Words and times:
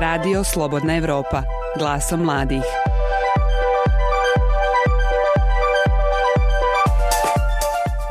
Radio 0.00 0.44
Slobodna 0.44 0.96
Evropa, 0.96 1.42
glasom 1.78 2.20
mladih. 2.20 2.62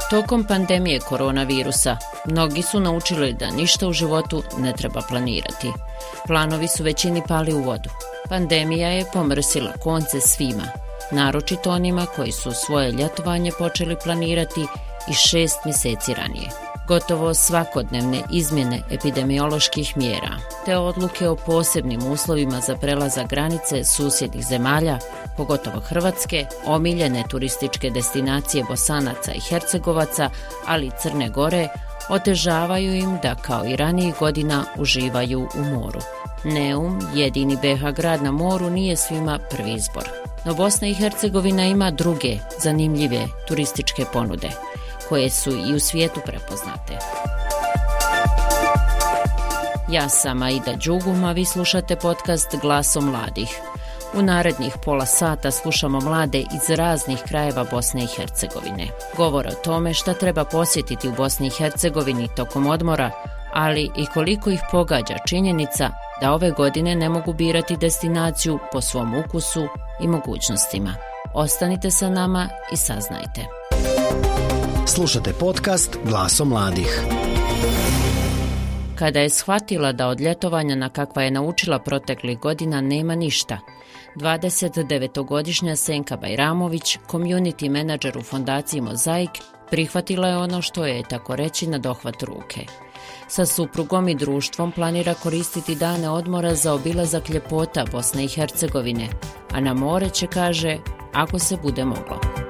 Tokom 0.09 0.43
pandemije 0.43 0.99
koronavirusa, 0.99 1.97
mnogi 2.25 2.61
su 2.61 2.79
naučili 2.79 3.33
da 3.33 3.51
ništa 3.51 3.87
u 3.87 3.93
životu 3.93 4.43
ne 4.57 4.73
treba 4.73 5.01
planirati. 5.09 5.71
Planovi 6.27 6.67
su 6.67 6.83
većini 6.83 7.21
pali 7.27 7.53
u 7.53 7.61
vodu. 7.61 7.89
Pandemija 8.29 8.89
je 8.89 9.05
pomrsila 9.13 9.71
konce 9.83 10.21
svima, 10.21 10.65
naročito 11.11 11.71
onima 11.71 12.05
koji 12.15 12.31
su 12.31 12.51
svoje 12.51 12.91
ljetovanje 12.91 13.51
počeli 13.59 13.95
planirati 14.03 14.61
i 15.09 15.13
šest 15.13 15.65
mjeseci 15.65 16.13
ranije. 16.13 16.68
Gotovo 16.89 17.33
svakodnevne 17.33 18.21
izmjene 18.31 18.81
epidemioloških 18.91 19.97
mjera 19.97 20.37
te 20.65 20.77
odluke 20.77 21.29
o 21.29 21.35
posebnim 21.35 22.11
uslovima 22.11 22.59
za 22.59 22.75
prelazak 22.75 23.29
granice 23.29 23.83
susjednih 23.83 24.45
zemalja, 24.45 24.99
pogotovo 25.37 25.79
Hrvatske, 25.79 26.45
omiljene 26.65 27.23
turističke 27.29 27.89
destinacije 27.89 28.63
Bosanaca 28.69 29.31
i 29.33 29.39
Hercegovaca, 29.39 30.29
ali 30.67 30.85
i 30.87 30.91
Crne 31.01 31.29
Gore, 31.29 31.67
otežavaju 32.09 32.93
im 32.93 33.19
da 33.23 33.35
kao 33.35 33.65
i 33.65 33.75
ranijih 33.75 34.15
godina 34.19 34.65
uživaju 34.77 35.47
u 35.55 35.63
moru. 35.63 35.99
Neum, 36.43 36.99
jedini 37.13 37.55
BH 37.55 37.95
grad 37.95 38.23
na 38.23 38.31
moru, 38.31 38.69
nije 38.69 38.95
svima 38.95 39.39
prvi 39.49 39.73
izbor. 39.73 40.09
No 40.45 40.53
Bosna 40.53 40.87
i 40.87 40.93
Hercegovina 40.93 41.65
ima 41.65 41.91
druge 41.91 42.37
zanimljive 42.63 43.27
turističke 43.47 44.05
ponude, 44.13 44.49
koje 45.09 45.29
su 45.29 45.51
i 45.51 45.75
u 45.75 45.79
svijetu 45.79 46.21
prepoznate. 46.25 46.97
Ja 49.91 50.09
sam 50.09 50.41
Aida 50.41 50.73
Đugum, 50.85 51.23
a 51.23 51.31
vi 51.31 51.45
slušate 51.45 51.95
podcast 51.95 52.55
Glasom 52.61 53.05
mladih. 53.05 53.59
U 54.13 54.21
narednih 54.21 54.73
pola 54.85 55.05
sata 55.05 55.51
slušamo 55.51 55.99
mlade 55.99 56.39
iz 56.39 56.77
raznih 56.77 57.19
krajeva 57.27 57.65
Bosne 57.71 58.03
i 58.03 58.07
Hercegovine. 58.17 58.87
Govor 59.17 59.47
o 59.47 59.63
tome 59.63 59.93
šta 59.93 60.13
treba 60.13 60.45
posjetiti 60.45 61.07
u 61.07 61.13
Bosni 61.17 61.47
i 61.47 61.51
Hercegovini 61.57 62.29
tokom 62.35 62.67
odmora, 62.67 63.11
ali 63.53 63.81
i 63.81 64.05
koliko 64.13 64.49
ih 64.49 64.59
pogađa 64.71 65.15
činjenica 65.27 65.89
da 66.21 66.33
ove 66.33 66.51
godine 66.51 66.95
ne 66.95 67.09
mogu 67.09 67.33
birati 67.33 67.77
destinaciju 67.77 68.59
po 68.71 68.81
svom 68.81 69.15
ukusu 69.15 69.67
i 70.01 70.07
mogućnostima. 70.07 70.93
Ostanite 71.33 71.91
sa 71.91 72.09
nama 72.09 72.49
i 72.73 72.77
saznajte. 72.77 73.45
Slušate 74.93 75.33
podcast 75.33 75.97
Glaso 76.05 76.45
mladih. 76.45 77.01
Kada 78.95 79.19
je 79.19 79.29
shvatila 79.29 79.91
da 79.91 80.07
od 80.07 80.21
ljetovanja 80.21 80.75
na 80.75 80.89
kakva 80.89 81.23
je 81.23 81.31
naučila 81.31 81.79
proteklih 81.79 82.39
godina 82.39 82.81
nema 82.81 83.15
ništa, 83.15 83.59
29-godišnja 84.15 85.75
Senka 85.75 86.17
Bajramović, 86.17 86.97
community 87.07 87.69
menadžer 87.69 88.17
u 88.17 88.21
fondaciji 88.21 88.81
Mozaik, 88.81 89.29
prihvatila 89.69 90.27
je 90.27 90.37
ono 90.37 90.61
što 90.61 90.85
je, 90.85 91.03
tako 91.03 91.35
reći, 91.35 91.67
na 91.67 91.77
dohvat 91.77 92.23
ruke. 92.23 92.65
Sa 93.27 93.45
suprugom 93.45 94.09
i 94.09 94.15
društvom 94.15 94.71
planira 94.71 95.13
koristiti 95.13 95.75
dane 95.75 96.09
odmora 96.09 96.55
za 96.55 96.73
obilazak 96.73 97.29
ljepota 97.29 97.85
Bosne 97.91 98.25
i 98.25 98.27
Hercegovine, 98.27 99.07
a 99.51 99.59
na 99.59 99.73
more 99.73 100.09
će, 100.09 100.27
kaže, 100.27 100.77
ako 101.13 101.39
se 101.39 101.57
bude 101.63 101.85
moglo. 101.85 102.48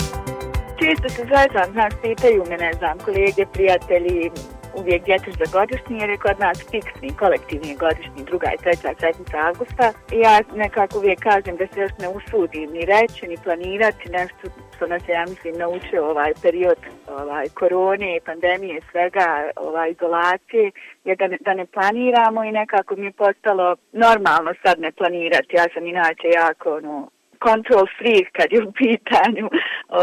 Često 0.80 1.10
se 1.10 1.22
zvezam, 1.30 1.72
znaš, 1.72 1.94
pitaju 2.02 2.44
me, 2.50 2.58
ne 2.58 2.74
znam, 2.74 2.98
kolege, 3.06 3.46
prijatelji, 3.54 4.32
uvijek 4.80 5.02
dječeš 5.06 5.34
za 5.42 5.48
godišnji 5.58 6.00
jer 6.00 6.10
je 6.10 6.18
kod 6.18 6.40
nas 6.40 6.58
fiksni 6.72 7.18
kolektivni 7.20 7.76
godišnji 7.76 8.24
druga 8.30 8.48
i 8.54 8.62
treća 8.64 8.92
sedmica 9.00 9.38
avgusta. 9.48 9.88
I 10.12 10.20
ja 10.20 10.42
nekako 10.56 10.98
uvijek 10.98 11.20
kažem 11.20 11.56
da 11.58 11.66
se 11.68 11.80
još 11.80 11.92
ne 12.00 12.08
usudim 12.18 12.70
ni 12.72 12.86
reći 12.86 13.28
ni 13.28 13.38
planirati 13.44 14.10
nešto 14.10 14.44
što 14.76 14.88
nas 14.88 15.04
je 15.08 15.14
ja 15.14 15.26
mislim 15.30 15.58
naučio 15.58 16.10
ovaj 16.12 16.32
period 16.42 16.80
ovaj 17.08 17.48
korone, 17.60 18.20
pandemije 18.26 18.82
svega 18.92 19.50
ovaj 19.56 19.92
izolacije 19.92 20.72
je 21.04 21.16
da 21.16 21.28
ne, 21.28 21.38
da 21.42 21.54
ne 21.54 21.66
planiramo 21.66 22.44
i 22.44 22.52
nekako 22.52 22.96
mi 22.96 23.06
je 23.06 23.12
postalo 23.12 23.76
normalno 23.92 24.54
sad 24.64 24.80
ne 24.80 24.92
planirati. 24.92 25.56
Ja 25.56 25.66
sam 25.74 25.86
inače 25.86 26.28
jako 26.42 26.76
ono 26.76 27.10
control 27.48 27.86
freak 27.98 28.28
kad 28.38 28.48
je 28.52 28.64
u 28.64 28.72
pitanju 28.72 29.46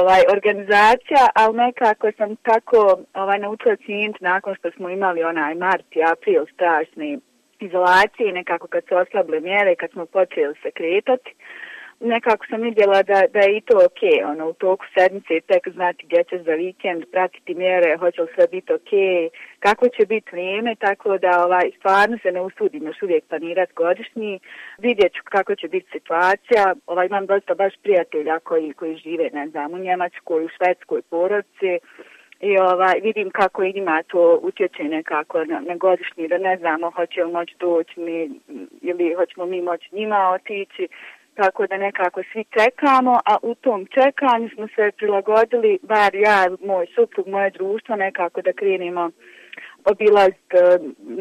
ovaj 0.01 0.23
organizacija, 0.37 1.23
ali 1.35 1.57
nekako 1.57 2.07
sam 2.19 2.37
tako 2.37 2.99
ovaj 3.15 3.39
naučila 3.39 3.77
cijeniti 3.77 4.25
nakon 4.25 4.55
što 4.55 4.71
smo 4.71 4.91
imali 4.91 5.23
onaj 5.23 5.55
mart 5.55 5.97
i 5.97 6.03
april 6.13 6.47
strašni 6.55 7.19
izolacije, 7.61 8.33
nekako 8.33 8.67
kad 8.67 8.83
se 8.89 8.95
oslable 8.97 9.41
mjere, 9.41 9.75
kad 9.75 9.91
smo 9.91 10.07
počeli 10.07 10.55
se 10.63 10.71
kretati, 10.71 11.35
nekako 12.01 12.47
sam 12.51 12.61
vidjela 12.63 13.03
da, 13.03 13.23
da 13.33 13.39
je 13.41 13.57
i 13.57 13.61
to 13.61 13.77
ok, 13.77 14.31
ono, 14.33 14.49
u 14.49 14.53
toku 14.53 14.85
sedmice 14.95 15.41
tek 15.41 15.69
znati 15.69 16.07
gdje 16.07 16.25
će 16.25 16.39
za 16.39 16.53
vikend, 16.53 17.05
pratiti 17.13 17.55
mjere, 17.55 17.97
hoće 17.97 18.23
li 18.23 18.29
sve 18.35 18.47
biti 18.51 18.73
ok, 18.73 18.91
kako 19.59 19.89
će 19.89 20.07
biti 20.07 20.31
vrijeme, 20.33 20.75
tako 20.75 21.19
da 21.19 21.45
ovaj, 21.45 21.71
stvarno 21.79 22.19
se 22.23 22.33
ne 22.33 22.41
usudim 22.41 22.87
još 22.87 23.03
uvijek 23.03 23.25
planirati 23.25 23.73
godišnji, 23.77 24.41
vidjet 24.79 25.13
ću 25.13 25.23
kako 25.25 25.55
će 25.55 25.69
biti 25.69 25.91
situacija, 25.93 26.75
ovaj, 26.87 27.07
imam 27.07 27.27
dosta 27.27 27.55
baš 27.55 27.75
prijatelja 27.83 28.39
koji, 28.39 28.73
koji 28.73 28.97
žive, 28.97 29.31
ne 29.33 29.49
znam, 29.49 29.73
u 29.73 29.79
Njemačkoj, 29.79 30.45
u 30.45 30.49
Švedskoj 30.49 31.03
porodci, 31.03 31.79
i 32.41 32.59
ovaj, 32.59 33.01
vidim 33.03 33.31
kako 33.31 33.63
ima 33.63 34.03
to 34.03 34.39
utječe 34.43 34.85
nekako 34.85 35.45
na, 35.45 35.61
na 35.61 35.77
godišnji, 35.77 36.29
da 36.29 36.39
ne 36.39 36.57
znamo 36.57 36.91
hoće 36.91 37.25
li 37.25 37.33
moći 37.33 37.55
doći 37.61 38.01
mi, 38.01 38.31
ili 38.81 39.15
hoćemo 39.15 39.47
mi 39.47 39.63
moći 39.63 39.89
njima 39.93 40.31
otići, 40.35 40.89
tako 41.37 41.67
da 41.67 41.77
nekako 41.77 42.23
svi 42.33 42.45
čekamo, 42.59 43.15
a 43.25 43.37
u 43.43 43.55
tom 43.55 43.87
čekanju 43.87 44.49
smo 44.55 44.67
se 44.75 44.91
prilagodili, 44.97 45.79
bar 45.83 46.15
ja, 46.15 46.39
moj 46.61 46.87
suprug, 46.95 47.27
moje 47.29 47.51
društvo, 47.51 47.97
nekako 47.97 48.43
da 48.43 48.53
krenemo 48.53 49.11
obilazit 49.93 50.51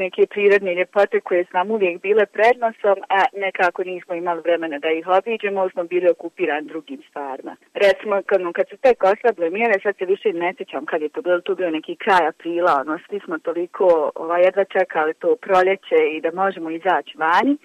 neke 0.04 0.22
prirodne 0.34 0.75
ljepote 0.75 1.20
koje 1.20 1.44
su 1.44 1.52
nam 1.54 1.72
uvijek 1.72 2.02
bile 2.02 2.25
prednosom, 2.25 2.98
a 3.09 3.20
nekako 3.46 3.84
nismo 3.84 4.16
imali 4.16 4.42
vremena 4.42 4.80
da 4.80 4.90
ih 4.90 5.08
obiđemo, 5.08 5.70
smo 5.70 5.84
bili 5.84 6.09
okupirani 6.09 6.68
drugim 6.68 7.02
stvarima. 7.09 7.56
Recimo, 7.74 8.22
kad, 8.25 8.40
kad 8.54 8.66
su 8.70 8.78
tek 8.78 9.04
oslable 9.04 9.50
mjere, 9.50 9.74
sad 9.84 9.98
se 9.98 10.06
više 10.06 10.34
ne 10.34 10.54
sjećam 10.58 10.86
kad 10.86 11.02
je 11.02 11.09
to 11.09 11.22
bilo, 11.22 11.56
bio 11.58 11.72
neki 11.72 11.96
kraj 11.96 12.28
aprila, 12.28 12.74
ono, 12.81 13.00
svi 13.09 13.20
smo 13.25 13.40
toliko 13.40 14.12
ovaj, 14.16 14.42
jedva 14.44 14.64
čekali 14.64 15.14
to 15.14 15.36
proljeće 15.36 16.00
i 16.16 16.22
da 16.22 16.30
možemo 16.34 16.70
izaći 16.70 17.18
vani, 17.18 17.58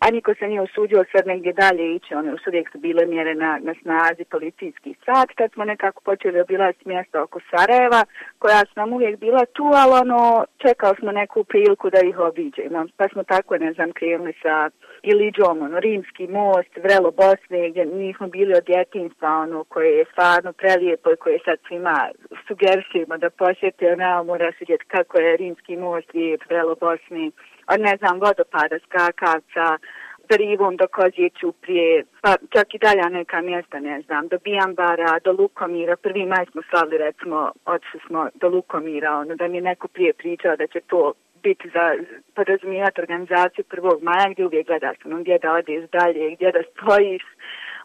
a 0.00 0.10
niko 0.10 0.34
se 0.34 0.46
nije 0.46 0.60
usudio 0.60 1.04
sad 1.12 1.26
negdje 1.26 1.52
dalje 1.52 1.94
ići, 1.94 2.14
one 2.14 2.30
još 2.30 2.46
uvijek 2.46 2.72
su 2.72 2.78
bile 2.78 3.06
mjere 3.06 3.34
na, 3.34 3.58
na 3.62 3.74
snazi 3.82 4.24
policijski 4.24 4.94
sat, 5.04 5.28
tad 5.36 5.52
smo 5.52 5.64
nekako 5.64 6.00
počeli 6.02 6.40
obilaziti 6.40 6.88
mjesta 6.88 7.22
oko 7.22 7.40
Sarajeva, 7.50 8.02
koja 8.38 8.58
su 8.58 8.72
nam 8.76 8.92
uvijek 8.92 9.18
bila 9.20 9.44
tu, 9.56 9.64
ali 9.82 9.92
ono, 10.02 10.44
čekali 10.58 10.96
smo 10.98 11.12
neku 11.12 11.44
priliku 11.44 11.90
da 11.90 12.00
ih 12.00 12.18
obiđemo, 12.18 12.86
pa 12.96 13.08
smo 13.08 13.22
tako, 13.24 13.58
ne 13.58 13.72
znam, 13.72 13.92
krenuli 13.92 14.32
sa 14.42 14.70
Iliđom, 15.02 15.62
ono, 15.62 15.80
Rimski 15.80 16.26
most, 16.28 16.72
Vrelo 16.84 17.10
Bosne, 17.10 17.70
gdje 17.70 17.84
nismo 17.84 18.26
bili 18.28 18.54
od 18.54 18.64
djetinstva, 18.64 19.28
ono, 19.28 19.64
koje 19.64 19.98
je 19.98 20.04
stvarno 20.12 20.52
prelijepo 20.52 21.12
i 21.12 21.16
koje 21.16 21.38
sad 21.44 21.58
svima 21.68 21.96
sugersujemo 22.48 23.18
da 23.18 23.30
posjeti, 23.30 23.86
ono, 23.86 24.24
moraš 24.24 24.54
vidjeti 24.60 24.84
kako 24.84 25.18
je 25.18 25.36
Rimski 25.36 25.76
most, 25.76 26.14
lijep, 26.14 26.40
Vrelo 26.48 26.74
Bosne, 26.74 27.30
od 27.66 27.80
ne 27.80 27.96
znam, 27.96 28.20
vodopada, 28.20 28.78
skakavca, 28.86 29.78
Rivom 30.36 30.76
do 30.76 30.86
Kozjeću 30.88 31.52
prije, 31.52 32.04
pa 32.20 32.36
čak 32.50 32.74
i 32.74 32.78
dalja 32.78 33.08
neka 33.08 33.40
mjesta, 33.40 33.80
ne 33.80 34.00
znam, 34.00 34.28
do 34.28 34.38
Bijambara, 34.44 35.18
do 35.24 35.32
Lukomira, 35.32 35.96
prvi 35.96 36.26
maj 36.26 36.46
smo 36.52 36.62
slavili, 36.70 36.98
recimo, 36.98 37.52
odšli 37.64 38.00
smo 38.06 38.28
do 38.34 38.48
Lukomira, 38.48 39.12
ono, 39.16 39.34
da 39.36 39.48
mi 39.48 39.56
je 39.56 39.62
neko 39.62 39.88
prije 39.88 40.12
pričao 40.12 40.56
da 40.56 40.66
će 40.66 40.80
to 40.80 41.12
biti 41.42 41.70
za 41.74 41.94
podrazumijevati 42.34 43.00
organizaciju 43.00 43.64
prvog 43.64 44.02
maja 44.02 44.28
gdje 44.32 44.46
uvijek 44.46 44.66
gledaš 44.66 44.96
ono, 45.04 45.20
gdje 45.20 45.38
da 45.38 45.52
odeš 45.52 45.90
dalje, 45.90 46.34
gdje 46.34 46.52
da 46.52 46.62
stojiš, 46.72 47.22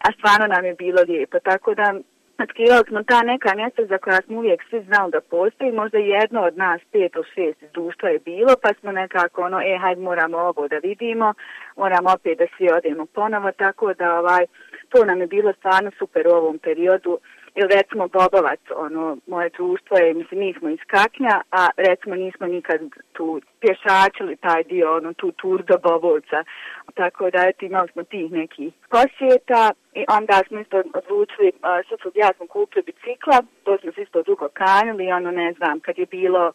a 0.04 0.12
stvarno 0.12 0.46
nam 0.54 0.64
je 0.64 0.74
bilo 0.74 1.02
lijepo, 1.08 1.38
tako 1.38 1.74
da 1.74 1.94
Otkrivali 2.38 2.84
smo 2.88 3.02
ta 3.02 3.22
neka 3.22 3.54
mjesta 3.54 3.82
za 3.86 3.98
koja 3.98 4.20
smo 4.22 4.38
uvijek 4.38 4.62
svi 4.70 4.80
znali 4.82 5.10
da 5.12 5.20
postoji, 5.20 5.72
možda 5.72 5.98
jedno 5.98 6.40
od 6.42 6.56
nas, 6.56 6.80
pet 6.92 7.12
ili 7.14 7.24
šest 7.34 7.62
iz 7.62 7.70
društva 7.72 8.08
je 8.08 8.18
bilo, 8.18 8.54
pa 8.62 8.68
smo 8.80 8.92
nekako 8.92 9.42
ono, 9.42 9.60
e, 9.60 9.78
hajde 9.80 10.00
moramo 10.00 10.38
ovo 10.38 10.68
da 10.68 10.78
vidimo, 10.78 11.34
moramo 11.76 12.08
opet 12.12 12.38
da 12.38 12.46
svi 12.56 12.70
odemo 12.72 13.06
ponovo, 13.06 13.52
tako 13.52 13.94
da 13.94 14.18
ovaj, 14.18 14.44
to 14.88 15.04
nam 15.04 15.20
je 15.20 15.26
bilo 15.26 15.52
stvarno 15.52 15.90
super 15.98 16.28
u 16.28 16.30
ovom 16.30 16.58
periodu, 16.58 17.18
ili 17.58 17.68
recimo 17.76 18.08
Bobovac, 18.08 18.60
ono, 18.76 19.16
moje 19.26 19.48
društvo 19.48 19.96
je, 19.96 20.14
mislim, 20.14 20.40
mi 20.40 20.54
smo 20.58 20.68
iz 20.68 20.78
Kaknja, 20.86 21.40
a 21.50 21.68
recimo 21.76 22.14
nismo 22.14 22.46
nikad 22.46 22.80
tu 23.12 23.40
pješačili 23.60 24.36
taj 24.36 24.64
dio, 24.64 24.96
ono, 24.96 25.12
tu 25.12 25.32
tur 25.32 25.62
do 25.62 25.76
Bobovca, 25.82 26.44
tako 26.94 27.30
da 27.30 27.38
eto, 27.48 27.64
imali 27.64 27.88
smo 27.92 28.02
tih 28.02 28.32
nekih 28.32 28.72
posjeta 28.90 29.70
i 29.94 30.04
onda 30.08 30.42
smo 30.48 30.60
isto 30.60 30.76
odlučili, 30.94 31.48
uh, 31.54 31.88
sad 31.88 31.98
su 32.02 32.12
ja 32.14 32.30
smo 32.36 32.46
kupili 32.46 32.82
bicikla, 32.82 33.38
to 33.64 33.78
smo 33.78 33.92
se 33.92 34.02
isto 34.02 34.22
dugo 34.22 34.48
kanili, 34.52 35.12
ono, 35.12 35.30
ne 35.30 35.52
znam, 35.52 35.80
kad 35.80 35.98
je 35.98 36.06
bilo 36.06 36.46
uh, 36.48 36.54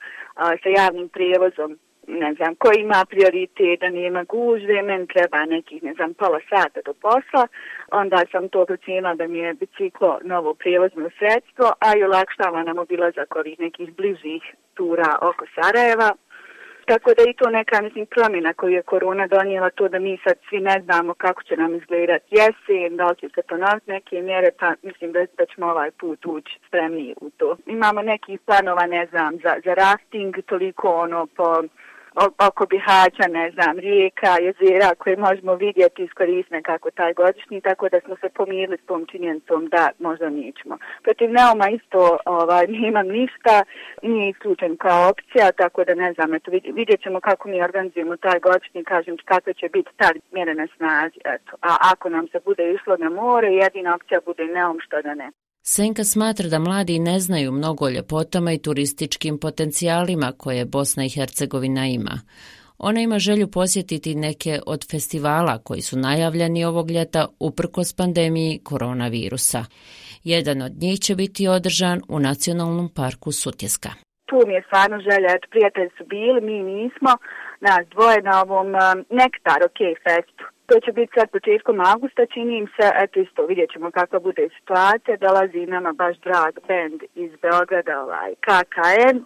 sa 0.64 0.70
javnim 0.70 1.10
prijevozom 1.10 1.80
ne 2.08 2.34
znam, 2.34 2.56
ko 2.56 2.70
ima 2.78 3.06
prioritet, 3.10 3.80
da 3.80 3.90
nema 3.90 4.24
gužve, 4.24 4.82
meni 4.82 5.08
treba 5.08 5.46
nekih, 5.46 5.84
ne 5.84 5.94
znam, 5.94 6.14
pola 6.14 6.40
sata 6.50 6.80
do 6.86 6.94
posla, 6.94 7.48
onda 7.92 8.24
sam 8.32 8.50
to 8.50 8.66
procijenila 8.66 9.16
da 9.16 9.28
mi 9.28 9.38
je 9.38 9.54
biciklo 9.54 10.20
novo 10.24 10.54
prijevozno 10.54 11.10
sredstvo, 11.20 11.72
a 11.80 11.98
i 11.98 12.04
olakšava 12.04 12.64
nam 12.64 12.78
obilazak 12.78 13.36
ovih 13.36 13.60
nekih 13.60 13.96
bližih 13.96 14.44
tura 14.74 15.18
oko 15.22 15.46
Sarajeva. 15.56 16.12
Tako 16.86 17.14
da 17.14 17.24
i 17.30 17.34
to 17.34 17.50
neka, 17.50 17.82
mislim, 17.82 18.06
promjena 18.06 18.54
koju 18.54 18.74
je 18.74 18.82
korona 18.82 19.28
donijela, 19.28 19.70
to 19.70 19.88
da 19.88 20.00
mi 20.00 20.20
sad 20.24 20.38
svi 20.50 20.60
ne 20.60 20.82
znamo 20.84 21.14
kako 21.14 21.44
će 21.44 21.58
nam 21.58 21.76
izgledati 21.76 22.26
jesen, 22.30 22.98
da 22.98 23.06
li 23.08 23.16
će 23.16 23.30
se 23.36 23.42
ponoviti 23.50 23.92
neke 23.92 24.22
mjere, 24.22 24.52
pa 24.60 24.74
mislim 24.84 25.12
da, 25.12 25.20
da 25.38 25.46
ćemo 25.46 25.68
ovaj 25.68 25.92
put 25.92 26.26
ući 26.26 26.60
spremni 26.68 27.16
u 27.22 27.30
to. 27.30 27.58
Imamo 27.66 28.02
nekih 28.02 28.40
planova, 28.40 28.86
ne 28.86 29.06
znam, 29.06 29.38
za, 29.44 29.54
za 29.66 29.74
rafting, 29.74 30.36
toliko 30.46 30.88
ono 30.90 31.28
po 31.36 31.64
oko 32.48 32.66
Bihaća, 32.66 33.28
ne 33.30 33.52
znam, 33.52 33.80
rijeka, 33.80 34.32
jezera 34.42 34.96
koje 34.98 35.18
možemo 35.18 35.56
vidjeti 35.56 36.04
iskoristne 36.04 36.62
kako 36.64 36.92
taj 36.92 37.14
godišnji, 37.14 37.62
tako 37.62 37.90
da 37.90 38.00
smo 38.06 38.16
se 38.16 38.30
pomirili 38.30 38.78
s 38.78 38.86
tom 38.86 39.06
činjenicom 39.06 39.68
da 39.68 39.90
možda 40.00 40.30
nećemo. 40.30 40.78
Protiv 41.04 41.30
Neoma 41.32 41.70
isto 41.70 42.18
ovaj, 42.26 42.68
nemam 42.68 43.08
ništa, 43.08 43.64
nije 44.02 44.30
isključen 44.30 44.78
kao 44.78 45.10
opcija, 45.10 45.52
tako 45.52 45.84
da 45.84 45.94
ne 45.96 46.14
znam, 46.14 46.34
eto, 46.34 46.52
vidjet 46.52 47.02
ćemo 47.02 47.20
kako 47.20 47.50
mi 47.50 47.64
organizujemo 47.64 48.18
taj 48.18 48.40
godišnji, 48.40 48.84
kažem 48.84 49.18
kako 49.26 49.54
će 49.54 49.70
biti 49.70 49.90
ta 49.98 50.10
mjere 50.32 50.54
na 50.54 51.10
eto. 51.26 51.52
A 51.62 51.76
ako 51.92 52.10
nam 52.10 52.28
se 52.28 52.40
bude 52.46 52.74
išlo 52.74 52.98
na 52.98 53.10
more, 53.10 53.48
jedina 53.48 53.96
opcija 53.96 54.20
bude 54.26 54.46
Neom 54.46 54.78
što 54.80 55.02
da 55.02 55.14
ne. 55.14 55.32
Senka 55.64 56.04
smatra 56.04 56.50
da 56.50 56.60
mladi 56.60 57.00
ne 57.00 57.20
znaju 57.20 57.52
mnogo 57.52 57.90
ljepotama 57.90 58.52
i 58.54 58.62
turističkim 58.62 59.40
potencijalima 59.40 60.32
koje 60.38 60.66
Bosna 60.66 61.06
i 61.06 61.10
Hercegovina 61.10 61.88
ima. 61.88 62.16
Ona 62.78 63.02
ima 63.02 63.20
želju 63.20 63.48
posjetiti 63.52 64.16
neke 64.16 64.60
od 64.66 64.92
festivala 64.92 65.58
koji 65.64 65.82
su 65.82 65.98
najavljeni 65.98 66.66
ovog 66.66 66.92
ljeta 66.92 67.28
uprkos 67.40 67.94
pandemiji 67.98 68.60
koronavirusa. 68.64 69.66
Jedan 70.24 70.62
od 70.62 70.72
njih 70.82 71.00
će 71.00 71.16
biti 71.16 71.48
održan 71.48 72.02
u 72.10 72.20
Nacionalnom 72.20 72.90
parku 72.96 73.32
Sutjeska. 73.32 73.90
Tu 74.26 74.38
mi 74.48 74.54
je 74.54 74.64
stvarno 74.68 74.98
želja, 75.00 75.30
prijatelji 75.50 75.90
su 75.98 76.04
bili, 76.06 76.42
mi 76.42 76.58
nismo, 76.74 77.12
nas 77.60 77.82
dvoje 77.94 78.22
na 78.22 78.42
ovom 78.42 78.68
um, 78.68 78.98
Nektar 79.10 79.60
OK 79.68 79.80
festu 80.06 80.44
to 80.72 80.80
će 80.86 80.92
biti 80.92 81.12
sad 81.16 81.28
početkom 81.32 81.78
augusta, 81.92 82.26
čini 82.34 82.68
se, 82.76 82.88
eto 83.04 83.20
isto 83.20 83.46
vidjet 83.46 83.70
ćemo 83.74 83.92
kakva 83.92 84.20
bude 84.20 84.50
situacija, 84.58 85.24
dolazi 85.28 85.72
nama 85.76 85.92
baš 86.04 86.16
drag 86.28 86.54
band 86.68 87.00
iz 87.16 87.32
Beograda, 87.42 87.94
ovaj, 88.04 88.32
KKN, 88.48 89.18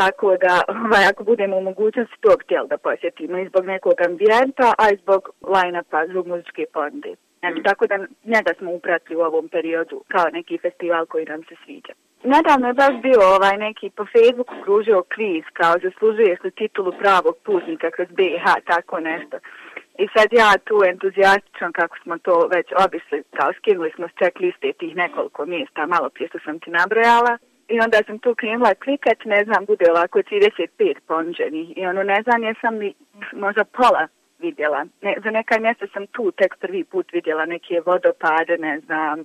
tako 0.00 0.36
da, 0.44 0.54
ovaj, 0.68 1.04
ako 1.10 1.24
budemo 1.24 1.56
u 1.56 1.66
mogućnosti 1.70 2.20
to 2.20 2.32
htjeli 2.42 2.68
da 2.68 2.78
posjetimo 2.78 3.38
i 3.38 3.48
zbog 3.48 3.64
nekog 3.64 3.96
ambijenta, 4.08 4.68
a 4.82 4.84
i 4.90 4.96
zbog 5.02 5.22
line-upa, 5.54 6.06
zbog 6.10 6.26
muzičke 6.26 6.64
pondi. 6.72 7.12
Znači, 7.40 7.62
tako 7.62 7.86
da 7.86 7.96
njega 8.34 8.52
smo 8.58 8.72
upratili 8.72 9.16
u 9.16 9.26
ovom 9.30 9.48
periodu 9.48 9.96
kao 10.08 10.26
neki 10.32 10.58
festival 10.58 11.06
koji 11.06 11.24
nam 11.24 11.42
se 11.48 11.54
sviđa. 11.64 11.92
Nedavno 12.24 12.66
je 12.68 12.80
baš 12.82 12.94
bio 13.02 13.20
ovaj 13.36 13.56
neki 13.58 13.90
po 13.96 14.04
Facebooku 14.14 14.54
kružio 14.64 15.02
kviz 15.14 15.44
kao 15.52 15.74
zaslužuješ 15.82 16.38
li 16.44 16.50
titulu 16.50 16.92
pravog 17.02 17.36
putnika 17.44 17.90
kroz 17.90 18.08
BiH, 18.08 18.44
tako 18.66 19.00
nešto. 19.00 19.36
I 20.02 20.08
sad 20.14 20.28
ja 20.32 20.50
tu 20.68 20.76
entuzijastično 20.92 21.68
kako 21.72 21.96
smo 22.02 22.18
to 22.18 22.48
već 22.54 22.66
obišli, 22.84 23.22
kao 23.36 23.50
skinuli 23.58 23.90
smo 23.96 24.08
s 24.08 24.14
checkliste 24.18 24.72
tih 24.72 24.96
nekoliko 24.96 25.46
mjesta, 25.46 25.86
malo 25.86 26.08
prije 26.10 26.28
što 26.28 26.38
sam 26.44 26.60
ti 26.60 26.70
nabrojala. 26.70 27.38
I 27.68 27.80
onda 27.80 27.98
sam 28.06 28.18
tu 28.18 28.34
krenula 28.34 28.74
klikat, 28.84 29.18
ne 29.24 29.44
znam, 29.44 29.66
bude 29.66 29.84
ovako 29.90 30.18
35 30.18 30.94
ponuđenih. 31.06 31.78
I 31.78 31.86
ono, 31.86 32.02
ne 32.02 32.18
znam, 32.24 32.42
jesam 32.42 32.74
li 32.78 32.94
možda 33.32 33.64
pola 33.64 34.08
vidjela. 34.38 34.86
Ne, 35.02 35.14
za 35.24 35.30
neka 35.30 35.58
mjesta 35.58 35.86
sam 35.92 36.06
tu 36.06 36.30
tek 36.30 36.56
prvi 36.60 36.84
put 36.84 37.12
vidjela 37.12 37.44
neke 37.44 37.80
vodopade, 37.86 38.58
ne 38.58 38.80
znam, 38.80 39.24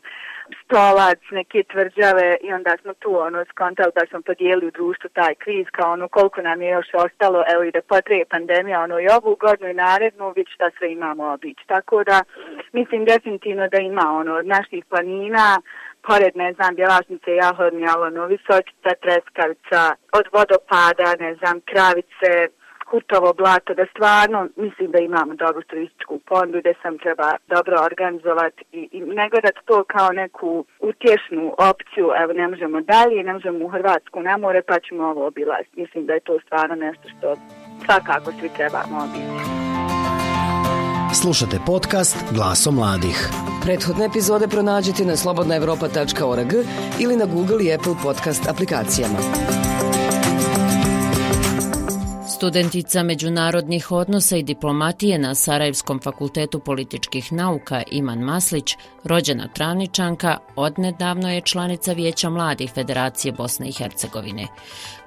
stolac, 0.63 1.19
neke 1.31 1.63
tvrđave 1.63 2.37
i 2.41 2.53
onda 2.53 2.77
smo 2.81 2.93
tu 2.93 3.19
ono 3.19 3.45
skontali 3.45 3.91
da 3.95 4.05
smo 4.09 4.21
podijeli 4.21 4.67
u 4.67 4.71
društvu 4.71 5.09
taj 5.09 5.35
kriz 5.35 5.67
kao 5.71 5.93
ono 5.93 6.07
koliko 6.07 6.41
nam 6.41 6.61
je 6.61 6.69
još 6.69 6.87
ostalo, 6.93 7.43
evo 7.53 7.63
i 7.63 7.71
da 7.71 7.81
potrije 7.81 8.25
pandemija, 8.25 8.81
ono 8.81 8.99
i 8.99 9.07
ovu 9.07 9.35
godinu 9.35 9.69
i 9.69 9.73
narednu, 9.73 10.33
vidi 10.35 10.51
šta 10.51 10.69
sve 10.77 10.91
imamo 10.91 11.23
obići. 11.33 11.63
Tako 11.67 12.03
da 12.03 12.23
mislim 12.71 13.05
definitivno 13.05 13.67
da 13.67 13.77
ima 13.77 14.05
ono 14.11 14.33
od 14.35 14.45
naših 14.45 14.85
planina, 14.85 15.61
pored, 16.07 16.35
ne 16.35 16.53
znam, 16.53 16.75
Bjelašnice, 16.75 17.31
Jahodnje, 17.35 17.87
ono, 17.97 18.25
Visočica, 18.25 18.91
Treskavica, 19.01 19.81
od 20.17 20.25
vodopada, 20.33 21.15
ne 21.19 21.35
znam, 21.35 21.61
Kravice, 21.69 22.31
Kutovo 22.91 23.33
blato, 23.33 23.73
da 23.73 23.85
stvarno 23.93 24.47
mislim 24.55 24.91
da 24.91 24.99
imamo 24.99 25.35
dobru 25.35 25.63
turističku 25.63 26.19
pondu 26.29 26.59
gdje 26.59 26.73
sam 26.81 26.97
treba 26.97 27.29
dobro 27.47 27.75
organizovati 27.89 28.63
i, 28.71 28.89
i 28.91 28.99
ne 29.01 29.29
gledati 29.29 29.59
to 29.65 29.83
kao 29.83 30.09
neku 30.09 30.65
utješnu 30.79 31.55
opciju, 31.71 32.07
evo 32.23 32.33
ne 32.33 32.47
možemo 32.47 32.81
dalje, 32.81 33.23
ne 33.23 33.33
možemo 33.33 33.65
u 33.65 33.69
Hrvatsku 33.69 34.19
na 34.21 34.37
more 34.37 34.61
pa 34.61 34.79
ćemo 34.79 35.03
ovo 35.03 35.27
obilaziti. 35.27 35.81
Mislim 35.81 36.05
da 36.05 36.13
je 36.13 36.19
to 36.19 36.39
stvarno 36.45 36.75
nešto 36.75 37.05
što 37.13 37.35
svakako 37.85 38.31
svi 38.31 38.49
trebamo 38.57 38.95
obići. 39.03 39.43
Slušate 41.21 41.57
podcast 41.65 42.17
Glaso 42.35 42.71
mladih. 42.71 43.29
Prethodne 43.63 44.05
epizode 44.05 44.47
pronađite 44.47 45.05
na 45.05 45.15
slobodnaevropa.org 45.15 46.53
ili 46.99 47.15
na 47.15 47.25
Google 47.25 47.65
i 47.65 47.73
Apple 47.73 47.95
podcast 48.03 48.49
aplikacijama. 48.49 49.19
Studentica 52.43 53.03
međunarodnih 53.03 53.91
odnosa 53.91 54.37
i 54.37 54.43
diplomatije 54.43 55.17
na 55.17 55.35
Sarajevskom 55.35 55.99
fakultetu 55.99 56.59
političkih 56.59 57.33
nauka 57.33 57.81
Iman 57.91 58.19
Maslić, 58.19 58.77
rođena 59.03 59.47
Traničanka, 59.53 60.37
odnedavno 60.55 61.31
je 61.31 61.41
članica 61.41 61.93
Vijeća 61.93 62.29
mladih 62.29 62.71
Federacije 62.71 63.31
Bosne 63.31 63.67
i 63.67 63.71
Hercegovine. 63.71 64.47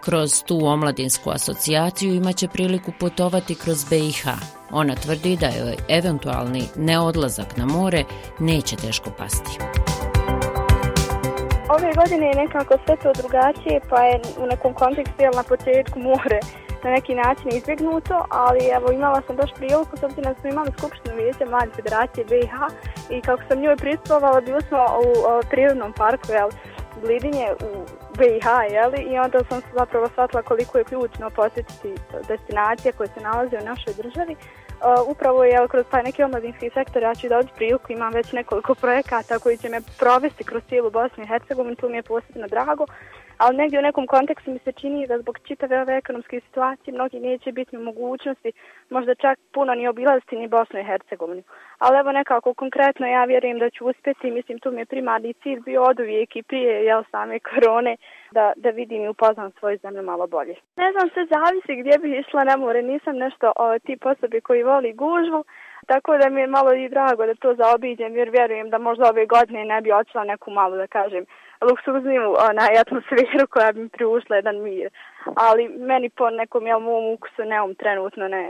Kroz 0.00 0.42
tu 0.46 0.66
omladinsku 0.66 1.30
asocijaciju 1.30 2.14
imaće 2.14 2.48
priliku 2.48 2.92
putovati 3.00 3.54
kroz 3.54 3.84
BiH. 3.90 4.26
Ona 4.70 4.94
tvrdi 4.94 5.36
da 5.36 5.46
joj 5.46 5.76
eventualni 5.88 6.62
neodlazak 6.76 7.56
na 7.56 7.66
more 7.66 8.04
neće 8.38 8.76
teško 8.76 9.10
pasti. 9.18 9.58
Ove 11.70 11.92
godine 11.96 12.26
je 12.26 12.34
nekako 12.34 12.74
sve 12.84 12.96
to 13.02 13.12
drugačije, 13.20 13.80
pa 13.90 14.00
je 14.02 14.20
u 14.38 14.46
nekom 14.46 14.74
kontekstu 14.74 15.22
na 15.36 15.42
početku 15.42 15.98
more 15.98 16.40
na 16.86 16.92
neki 16.92 17.14
način 17.14 17.48
izbjegnuto, 17.52 18.16
ali 18.30 18.60
evo 18.76 18.92
imala 18.92 19.20
sam 19.26 19.36
baš 19.36 19.50
priliku 19.56 19.96
s 20.00 20.02
obzirom 20.02 20.24
da 20.32 20.40
smo 20.40 20.50
imali 20.50 20.70
skupštinu 20.78 21.16
vijeća 21.16 21.44
Mlade 21.44 21.72
federacije 21.76 22.24
BiH 22.24 22.54
i 23.10 23.20
kako 23.20 23.42
sam 23.48 23.60
njoj 23.60 23.76
pristupovala, 23.76 24.40
bili 24.40 24.62
smo 24.68 24.78
u, 24.78 25.08
u 25.10 25.42
prirodnom 25.50 25.92
parku, 25.92 26.32
jel, 26.32 26.50
Blidinje 27.02 27.46
u 27.52 27.70
BiH, 28.18 28.46
jeli, 28.70 29.00
i 29.12 29.18
onda 29.18 29.38
sam 29.48 29.60
se 29.60 29.66
zapravo 29.74 30.08
shvatila 30.08 30.42
koliko 30.42 30.78
je 30.78 30.84
ključno 30.84 31.30
posjetiti 31.30 31.94
destinacije 32.28 32.92
koje 32.92 33.08
se 33.08 33.20
nalaze 33.20 33.56
u 33.58 33.64
našoj 33.64 33.94
državi. 34.02 34.36
Uh, 34.36 35.08
upravo 35.08 35.44
je 35.44 35.68
kroz 35.68 35.86
taj 35.90 36.02
neki 36.02 36.22
omladinski 36.22 36.70
sektor 36.74 37.02
ja 37.02 37.14
ću 37.14 37.28
dobiti 37.28 37.52
priliku, 37.56 37.92
imam 37.92 38.12
već 38.12 38.32
nekoliko 38.32 38.74
projekata 38.74 39.38
koji 39.38 39.56
će 39.56 39.68
me 39.68 39.80
provesti 39.98 40.44
kroz 40.44 40.62
cijelu 40.68 40.90
Bosnu 40.90 41.24
i 41.24 41.26
Hercegovinu, 41.26 41.76
tu 41.76 41.88
mi 41.88 41.96
je 41.96 42.02
posebno 42.02 42.46
drago 42.48 42.86
ali 43.38 43.56
negdje 43.56 43.78
u 43.78 43.82
nekom 43.82 44.06
kontekstu 44.06 44.50
mi 44.50 44.58
se 44.58 44.72
čini 44.72 45.06
da 45.06 45.18
zbog 45.18 45.38
čitave 45.44 45.80
ove 45.80 45.96
ekonomske 45.96 46.40
situacije 46.40 46.94
mnogi 46.94 47.20
neće 47.20 47.52
biti 47.52 47.76
u 47.76 47.82
mogućnosti 47.82 48.52
možda 48.90 49.14
čak 49.14 49.38
puno 49.52 49.74
ni 49.74 49.88
obilaziti 49.88 50.36
ni 50.36 50.48
Bosnu 50.48 50.80
i 50.80 50.84
Hercegovinu. 50.84 51.42
Ali 51.78 51.98
evo 51.98 52.12
nekako 52.12 52.54
konkretno 52.54 53.06
ja 53.06 53.24
vjerujem 53.24 53.58
da 53.58 53.70
ću 53.70 53.86
uspjeti, 53.86 54.30
mislim 54.30 54.58
tu 54.58 54.70
mi 54.70 54.80
je 54.80 54.86
primarni 54.86 55.34
cilj 55.42 55.60
bio 55.60 55.82
od 55.82 56.00
uvijek 56.00 56.36
i 56.36 56.42
prije 56.42 56.84
jel, 56.84 57.02
same 57.10 57.38
korone 57.38 57.96
da, 58.30 58.52
da 58.56 58.70
vidim 58.70 59.04
i 59.04 59.08
upoznam 59.08 59.50
svoju 59.58 59.78
zemlju 59.78 60.02
malo 60.02 60.26
bolje. 60.26 60.54
Ne 60.76 60.92
znam, 60.92 61.10
sve 61.10 61.26
zavisi 61.26 61.80
gdje 61.80 61.98
bih 61.98 62.20
išla 62.20 62.44
na 62.44 62.56
more, 62.56 62.82
nisam 62.82 63.16
nešto 63.16 63.52
o, 63.56 63.78
tip 63.78 64.06
osobi 64.06 64.40
koji 64.40 64.62
voli 64.62 64.92
gužvu, 64.92 65.44
tako 65.86 66.16
da 66.18 66.28
mi 66.28 66.40
je 66.40 66.46
malo 66.46 66.72
i 66.74 66.88
drago 66.88 67.26
da 67.26 67.34
to 67.34 67.54
zaobiđem 67.54 68.16
jer 68.16 68.30
vjerujem 68.30 68.70
da 68.70 68.78
možda 68.78 69.08
ove 69.08 69.26
godine 69.26 69.64
ne 69.64 69.80
bi 69.80 69.92
očela 69.92 70.24
neku 70.24 70.50
malo 70.50 70.76
da 70.76 70.86
kažem 70.86 71.24
luksuzniju 71.68 72.26
onaj, 72.50 72.74
atmosferu 72.84 73.46
koja 73.50 73.72
bi 73.72 73.80
mi 73.80 73.88
priušla 73.88 74.36
jedan 74.36 74.56
mir. 74.62 74.88
Ali 75.46 75.68
meni 75.68 76.08
po 76.10 76.30
nekom 76.30 76.66
jel, 76.66 76.80
mom 76.80 77.04
ukusu 77.14 77.42
neom 77.44 77.74
trenutno 77.74 78.28
ne, 78.28 78.44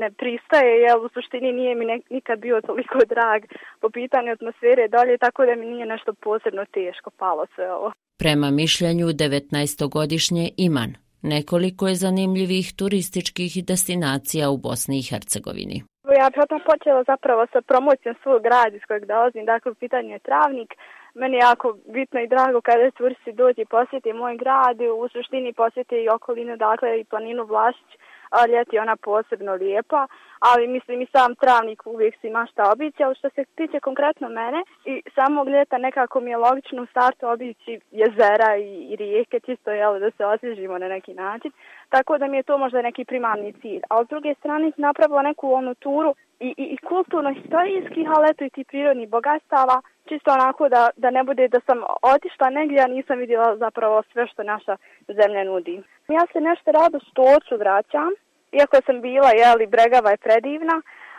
ne 0.00 0.10
pristaje, 0.10 0.72
jer 0.84 0.96
u 0.96 1.08
suštini 1.14 1.52
nije 1.52 1.74
mi 1.74 1.84
ne, 1.84 2.00
nikad 2.10 2.38
bio 2.38 2.60
toliko 2.60 2.98
drag 3.14 3.40
po 3.80 3.90
pitanju 3.90 4.32
atmosfere 4.32 4.88
dalje, 4.88 5.18
tako 5.18 5.46
da 5.46 5.54
mi 5.54 5.66
nije 5.66 5.86
nešto 5.86 6.12
posebno 6.12 6.64
teško 6.64 7.10
palo 7.10 7.46
sve 7.54 7.72
ovo. 7.72 7.92
Prema 8.18 8.50
mišljenju 8.50 9.06
19-godišnje 9.06 10.50
Iman, 10.56 10.90
nekoliko 11.22 11.88
je 11.88 11.94
zanimljivih 11.94 12.66
turističkih 12.78 13.64
destinacija 13.66 14.50
u 14.50 14.56
Bosni 14.56 14.98
i 14.98 15.06
Hercegovini. 15.10 15.82
Ja 16.18 16.30
bih 16.30 16.42
odmah 16.42 16.62
počela 16.72 17.02
zapravo 17.12 17.46
sa 17.52 17.60
promocijom 17.60 18.14
svog 18.22 18.42
grada 18.42 18.76
iz 18.76 18.84
kojeg 18.88 19.04
dolazim, 19.04 19.44
dakle 19.44 19.72
u 19.72 19.74
pitanju 19.74 20.10
je 20.12 20.26
Travnik, 20.28 20.70
meni 21.14 21.36
je 21.36 21.46
jako 21.48 21.76
bitno 21.96 22.20
i 22.20 22.30
drago 22.34 22.60
kada 22.60 22.90
turisti 22.90 23.32
dođe 23.32 23.62
i 23.62 23.72
posjeti 23.76 24.12
moj 24.12 24.36
grad, 24.36 24.76
u 24.80 25.08
suštini 25.08 25.52
posjeti 25.52 25.96
i 25.96 26.08
okolinu, 26.08 26.56
dakle 26.56 27.00
i 27.00 27.04
planinu 27.04 27.44
Vlašić, 27.44 27.90
a 28.38 28.46
ljeti 28.46 28.78
ona 28.78 28.96
posebno 28.96 29.54
lijepa, 29.54 30.06
ali 30.40 30.66
mislim 30.66 31.02
i 31.02 31.06
sam 31.12 31.34
travnik 31.34 31.86
uvijek 31.86 32.14
si 32.20 32.26
ima 32.26 32.46
šta 32.52 32.72
obići, 32.72 33.04
ali 33.04 33.14
što 33.14 33.30
se 33.30 33.44
tiče 33.44 33.80
konkretno 33.80 34.28
mene 34.28 34.60
i 34.84 35.02
samog 35.14 35.48
ljeta 35.48 35.78
nekako 35.78 36.20
mi 36.20 36.30
je 36.30 36.36
logično 36.36 36.82
u 36.82 36.86
startu 36.86 37.28
obići 37.28 37.80
jezera 37.90 38.56
i, 38.56 38.70
i 38.90 38.96
rijeke, 38.96 39.40
čisto 39.40 39.70
jel, 39.70 40.00
da 40.00 40.10
se 40.10 40.26
osvježimo 40.26 40.78
na 40.78 40.88
neki 40.88 41.14
način, 41.14 41.50
tako 41.88 42.18
da 42.18 42.26
mi 42.26 42.36
je 42.36 42.42
to 42.42 42.58
možda 42.58 42.82
neki 42.82 43.04
primarni 43.04 43.52
cilj. 43.52 43.80
A 43.90 44.04
s 44.04 44.08
druge 44.08 44.34
strane 44.34 44.72
napravila 44.76 45.22
neku 45.22 45.52
onu 45.52 45.74
turu 45.74 46.14
i, 46.40 46.54
i, 46.56 46.64
i 46.74 46.76
kulturno-historijskih, 46.76 48.06
ali 48.16 48.26
eto 48.30 48.44
i 48.44 48.50
ti 48.50 48.64
prirodnih 48.64 49.08
bogatstava, 49.08 49.80
čisto 50.08 50.30
onako 50.30 50.68
da, 50.68 50.90
da 50.96 51.10
ne 51.10 51.24
bude 51.24 51.48
da 51.48 51.60
sam 51.66 51.78
otišla 52.14 52.50
negdje, 52.50 52.82
a 52.82 52.86
nisam 52.86 53.18
vidjela 53.18 53.56
zapravo 53.56 54.02
sve 54.12 54.26
što 54.26 54.42
naša 54.42 54.76
zemlja 55.08 55.44
nudi. 55.44 55.82
Ja 56.08 56.26
se 56.32 56.40
nešto 56.40 56.72
rado 56.72 56.98
stoču 57.10 57.56
vraćam, 57.56 58.10
iako 58.58 58.76
sam 58.86 59.00
bila, 59.00 59.30
jeli, 59.42 59.66
bregava 59.66 60.10
je 60.10 60.24
predivna, 60.26 60.76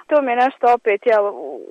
to 0.08 0.22
mi 0.22 0.32
je 0.32 0.36
nešto 0.46 0.74
opet, 0.77 1.01
jel, 1.06 1.25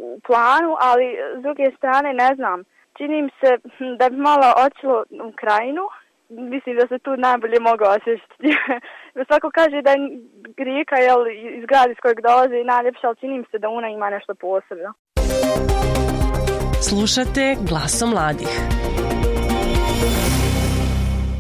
u 0.09 0.21
planu, 0.27 0.73
ali 0.89 1.07
s 1.39 1.43
druge 1.43 1.67
strane, 1.79 2.11
ne 2.13 2.31
znam, 2.39 2.59
činim 2.97 3.31
se 3.41 3.51
hm, 3.77 3.93
da 4.01 4.05
bi 4.11 4.17
malo 4.17 4.47
očilo 4.67 4.99
u 5.29 5.33
krajinu, 5.43 5.85
mislim 6.29 6.77
da 6.77 6.87
se 6.87 6.99
tu 6.99 7.11
najbolje 7.17 7.61
mogu 7.61 7.85
osjećati. 7.97 8.49
Svako 9.29 9.51
kaže 9.59 9.83
da 9.83 9.91
je 9.91 9.99
rijeka 10.57 10.97
jel, 10.97 11.21
iz 11.59 11.65
grada 11.71 11.91
iz 11.93 11.99
kojeg 12.03 12.21
dolaze 12.21 12.65
najljepša, 12.65 13.07
ali 13.07 13.17
činim 13.17 13.45
se 13.51 13.59
da 13.59 13.69
ona 13.69 13.89
ima 13.89 14.11
nešto 14.11 14.35
posebno. 14.35 14.91
Slušate 16.89 17.57
glasom 17.69 18.11
mladih. 18.11 18.53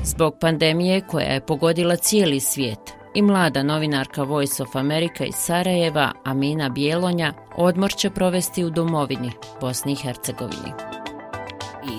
Zbog 0.04 0.34
pandemije 0.40 1.00
koja 1.10 1.26
je 1.26 1.46
pogodila 1.46 1.96
cijeli 1.96 2.40
svijet, 2.40 2.84
i 3.16 3.22
mlada 3.22 3.62
novinarka 3.62 4.22
Voice 4.22 4.62
of 4.62 4.76
America 4.76 5.24
iz 5.24 5.34
Sarajeva, 5.34 6.12
Amina 6.24 6.68
Bjelonja, 6.68 7.32
odmor 7.56 7.92
će 7.92 8.10
provesti 8.10 8.64
u 8.64 8.70
domovini, 8.70 9.32
Bosni 9.60 9.92
i 9.92 9.96
Hercegovini. 9.96 10.72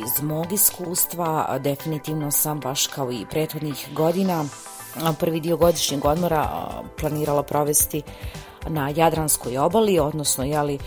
Iz 0.06 0.24
mog 0.24 0.54
iskustva 0.54 1.58
definitivno 1.60 2.32
sam 2.32 2.60
baš 2.60 2.88
kao 2.88 3.12
i 3.12 3.26
prethodnih 3.30 3.90
godina 3.94 4.46
prvi 5.20 5.40
dio 5.40 5.58
godišnjeg 5.58 6.06
odmora 6.06 6.70
planirala 7.00 7.44
provesti 7.44 8.02
na 8.68 8.90
Jadranskoj 8.96 9.58
obali, 9.58 10.00
odnosno 10.00 10.44
jeli, 10.44 10.80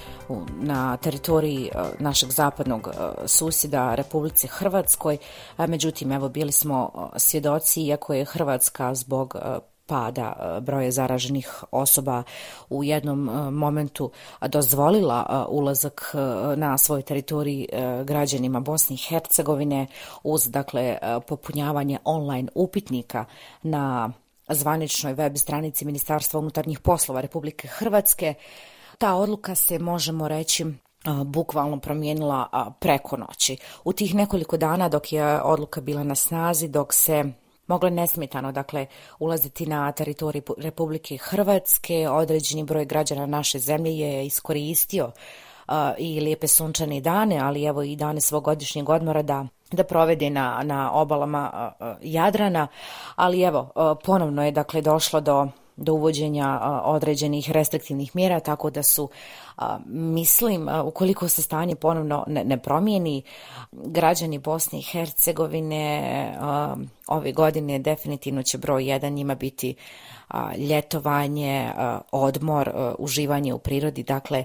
na 0.49 0.96
teritoriji 0.96 1.70
našeg 1.99 2.30
zapadnog 2.30 2.88
susjeda 3.26 3.94
Republice 3.94 4.46
Hrvatskoj. 4.46 5.18
Međutim, 5.58 6.12
evo 6.12 6.28
bili 6.28 6.52
smo 6.52 7.10
svjedoci, 7.16 7.82
iako 7.82 8.14
je 8.14 8.25
Hrvatska 8.25 8.94
zbog 8.94 9.37
pada 9.90 10.32
e, 10.32 10.61
broja 10.61 10.90
zaraženih 10.90 11.64
osoba 11.70 12.23
u 12.70 12.85
jednom 12.85 13.28
e, 13.28 13.50
momentu 13.50 14.11
dozvolila 14.49 15.26
e, 15.28 15.50
ulazak 15.50 16.14
na 16.56 16.78
svoj 16.78 17.02
teritoriji 17.02 17.68
građanima 18.04 18.61
Bosne 18.61 18.94
i 18.94 18.99
Hercegovine 18.99 19.87
uz 20.23 20.50
dakle 20.50 20.99
popunjavanje 21.26 21.99
online 22.04 22.49
upitnika 22.54 23.25
na 23.62 24.12
zvaničnoj 24.49 25.12
web 25.14 25.37
stranici 25.37 25.85
Ministarstva 25.85 26.40
unutarnjih 26.40 26.80
poslova 26.80 27.20
Republike 27.20 27.68
Hrvatske. 27.68 28.35
Ta 28.99 29.14
odluka 29.14 29.54
se, 29.54 29.78
možemo 29.78 30.28
reći, 30.28 30.66
bukvalno 31.25 31.80
promijenila 31.80 32.73
preko 32.80 33.16
noći. 33.16 33.56
U 33.85 33.92
tih 33.92 34.14
nekoliko 34.14 34.56
dana 34.56 34.88
dok 34.88 35.12
je 35.12 35.42
odluka 35.42 35.80
bila 35.80 36.02
na 36.02 36.14
snazi, 36.14 36.68
dok 36.68 36.92
se 36.92 37.32
mogle 37.70 37.90
nesmetano 37.90 38.52
dakle 38.52 38.86
ulaziti 39.18 39.66
na 39.66 39.92
teritorij 39.92 40.42
Republike 40.58 41.16
Hrvatske. 41.16 42.08
Određeni 42.08 42.64
broj 42.64 42.84
građana 42.84 43.26
naše 43.26 43.58
zemlje 43.58 43.98
je 43.98 44.26
iskoristio 44.26 45.10
i 45.98 46.20
lijepe 46.20 46.46
sunčane 46.46 47.00
dane, 47.00 47.38
ali 47.38 47.64
evo 47.64 47.82
i 47.82 47.96
dane 47.96 48.20
svog 48.20 48.44
godišnjeg 48.44 48.88
odmora 48.88 49.22
da 49.22 49.46
da 49.72 49.84
provede 49.84 50.30
na, 50.30 50.62
na 50.62 50.92
obalama 50.92 51.72
Jadrana, 52.02 52.68
ali 53.16 53.42
evo 53.42 53.68
ponovno 54.04 54.44
je 54.44 54.50
dakle 54.50 54.80
došlo 54.80 55.20
do 55.20 55.48
do 55.76 55.94
uvođenja 55.94 56.60
određenih 56.84 57.50
restriktivnih 57.50 58.16
mjera, 58.16 58.40
tako 58.40 58.70
da 58.70 58.82
su, 58.82 59.08
mislim, 59.86 60.68
ukoliko 60.84 61.28
se 61.28 61.42
stanje 61.42 61.74
ponovno 61.74 62.24
ne, 62.26 62.58
promijeni, 62.58 63.22
građani 63.72 64.38
Bosne 64.38 64.78
i 64.78 64.82
Hercegovine 64.82 66.38
ove 67.06 67.32
godine 67.32 67.78
definitivno 67.78 68.42
će 68.42 68.58
broj 68.58 68.88
jedan 68.88 69.12
njima 69.12 69.34
biti 69.34 69.74
ljetovanje, 70.58 71.72
odmor, 72.12 72.70
uživanje 72.98 73.54
u 73.54 73.58
prirodi, 73.58 74.02
dakle, 74.02 74.44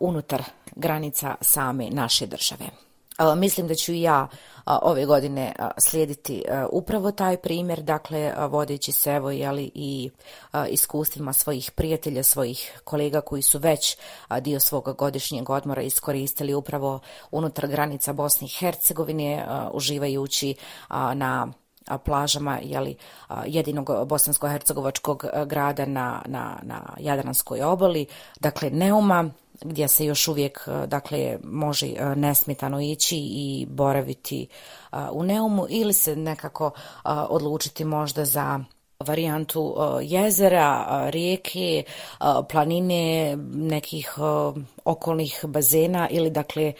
unutar 0.00 0.42
granica 0.76 1.34
same 1.40 1.90
naše 1.90 2.26
države. 2.26 2.91
Mislim 3.36 3.68
da 3.68 3.74
ću 3.74 3.92
i 3.92 4.02
ja 4.02 4.28
ove 4.66 5.06
godine 5.06 5.52
slijediti 5.78 6.44
upravo 6.70 7.12
taj 7.12 7.36
primjer, 7.36 7.82
dakle 7.82 8.34
vodeći 8.48 8.92
se 8.92 9.10
evo 9.10 9.30
jeli, 9.30 9.70
i 9.74 10.10
iskustvima 10.68 11.32
svojih 11.32 11.70
prijatelja, 11.70 12.22
svojih 12.22 12.80
kolega 12.84 13.20
koji 13.20 13.42
su 13.42 13.58
već 13.58 13.96
dio 14.40 14.60
svoga 14.60 14.92
godišnjeg 14.92 15.50
odmora 15.50 15.82
iskoristili 15.82 16.54
upravo 16.54 17.00
unutar 17.30 17.66
granica 17.66 18.12
Bosne 18.12 18.46
i 18.46 18.50
Hercegovine, 18.50 19.46
uživajući 19.72 20.54
na 21.14 21.52
plažama 22.04 22.58
jeli, 22.62 22.96
jedinog 23.46 23.90
bosansko-hercegovačkog 24.06 25.46
grada 25.46 25.86
na, 25.86 26.22
na, 26.26 26.58
na 26.62 26.94
Jadranskoj 26.98 27.62
obali, 27.62 28.06
dakle 28.40 28.70
Neuma, 28.70 29.30
gdje 29.60 29.88
se 29.88 30.04
još 30.04 30.28
uvijek 30.28 30.68
dakle 30.86 31.38
može 31.44 31.86
nesmetano 32.16 32.80
ići 32.80 33.16
i 33.16 33.66
boraviti 33.70 34.46
u 35.12 35.22
Neumu 35.22 35.66
ili 35.68 35.92
se 35.92 36.16
nekako 36.16 36.70
odlučiti 37.04 37.84
možda 37.84 38.24
za 38.24 38.60
varijantu 39.02 39.76
jezera, 40.02 40.86
rijeke, 41.10 41.84
planine, 42.50 43.36
nekih 43.54 44.14
okolnih 44.84 45.40
bazena 45.44 46.08
ili 46.08 46.30
dakle 46.30 46.72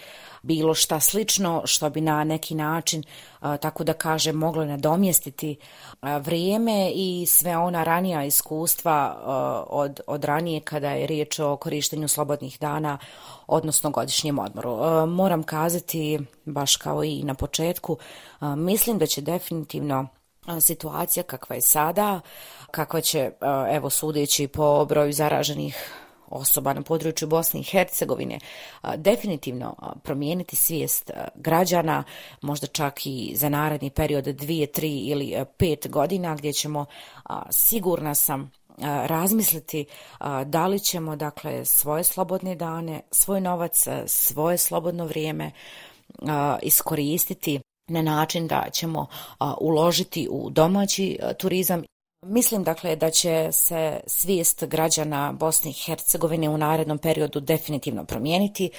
bilo 0.42 0.74
šta 0.74 1.00
slično 1.00 1.62
što 1.64 1.90
bi 1.90 2.00
na 2.00 2.24
neki 2.24 2.54
način, 2.54 3.04
tako 3.40 3.84
da 3.84 3.92
kaže, 3.92 4.32
moglo 4.32 4.64
nadomjestiti 4.64 5.56
vrijeme 6.02 6.90
i 6.94 7.26
sve 7.28 7.56
ona 7.56 7.84
ranija 7.84 8.24
iskustva 8.24 9.22
od, 9.68 10.00
od 10.06 10.24
ranije 10.24 10.60
kada 10.60 10.90
je 10.90 11.06
riječ 11.06 11.38
o 11.38 11.56
korištenju 11.56 12.08
slobodnih 12.08 12.58
dana, 12.60 12.98
odnosno 13.46 13.90
godišnjem 13.90 14.38
odmoru. 14.38 15.06
Moram 15.06 15.42
kazati, 15.42 16.20
baš 16.44 16.76
kao 16.76 17.04
i 17.04 17.22
na 17.22 17.34
početku, 17.34 17.98
mislim 18.40 18.98
da 18.98 19.06
će 19.06 19.20
definitivno 19.20 20.06
situacija 20.60 21.22
kakva 21.22 21.56
je 21.56 21.62
sada, 21.62 22.20
kakva 22.70 23.00
će, 23.00 23.30
evo 23.70 23.90
sudeći 23.90 24.48
po 24.48 24.84
broju 24.84 25.12
zaraženih 25.12 26.02
osoba 26.32 26.72
na 26.72 26.82
području 26.82 27.28
Bosne 27.28 27.60
i 27.60 27.62
Hercegovine 27.62 28.38
definitivno 28.96 29.76
promijeniti 30.02 30.56
svijest 30.56 31.10
građana, 31.34 32.04
možda 32.40 32.66
čak 32.66 33.06
i 33.06 33.32
za 33.36 33.48
naredni 33.48 33.90
period 33.90 34.24
dvije, 34.24 34.66
tri 34.66 34.98
ili 34.98 35.44
pet 35.56 35.90
godina 35.90 36.34
gdje 36.34 36.52
ćemo 36.52 36.86
sigurna 37.50 38.14
sam 38.14 38.50
razmisliti 39.06 39.84
da 40.46 40.66
li 40.66 40.80
ćemo 40.80 41.16
dakle 41.16 41.64
svoje 41.64 42.04
slobodne 42.04 42.54
dane, 42.54 43.00
svoj 43.10 43.40
novac, 43.40 43.86
svoje 44.06 44.58
slobodno 44.58 45.06
vrijeme 45.06 45.50
iskoristiti 46.62 47.60
na 47.88 48.02
način 48.02 48.46
da 48.46 48.66
ćemo 48.72 49.06
uložiti 49.60 50.28
u 50.30 50.50
domaći 50.50 51.18
turizam 51.38 51.82
Mislim 52.26 52.64
dakle 52.64 52.96
da 52.96 53.10
će 53.10 53.48
se 53.52 54.00
svijest 54.06 54.64
građana 54.64 55.32
Bosne 55.32 55.70
i 55.70 55.74
Hercegovine 55.74 56.48
u 56.48 56.58
narednom 56.58 56.98
periodu 56.98 57.40
definitivno 57.40 58.04
promijeniti. 58.04 58.70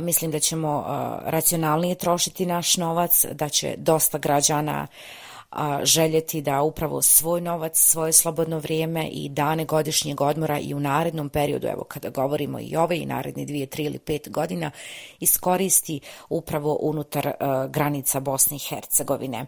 mislim 0.00 0.30
da 0.30 0.38
ćemo 0.38 0.84
racionalnije 1.24 1.94
trošiti 1.94 2.46
naš 2.46 2.76
novac, 2.76 3.24
da 3.32 3.48
će 3.48 3.74
dosta 3.78 4.18
građana 4.18 4.86
željeti 5.82 6.42
da 6.42 6.62
upravo 6.62 7.02
svoj 7.02 7.40
novac, 7.40 7.78
svoje 7.78 8.12
slobodno 8.12 8.58
vrijeme 8.58 9.08
i 9.08 9.28
dane 9.28 9.64
godišnjeg 9.64 10.20
odmora 10.20 10.58
i 10.58 10.74
u 10.74 10.80
narednom 10.80 11.28
periodu, 11.28 11.66
evo 11.66 11.84
kada 11.84 12.10
govorimo 12.10 12.60
i 12.60 12.76
ove 12.76 12.98
i 12.98 13.06
naredni 13.06 13.46
dvije, 13.46 13.66
tri 13.66 13.84
ili 13.84 13.98
pet 13.98 14.28
godina, 14.30 14.70
iskoristi 15.20 16.00
upravo 16.28 16.78
unutar 16.80 17.32
granica 17.68 18.20
Bosne 18.20 18.56
i 18.56 18.60
Hercegovine 18.68 19.46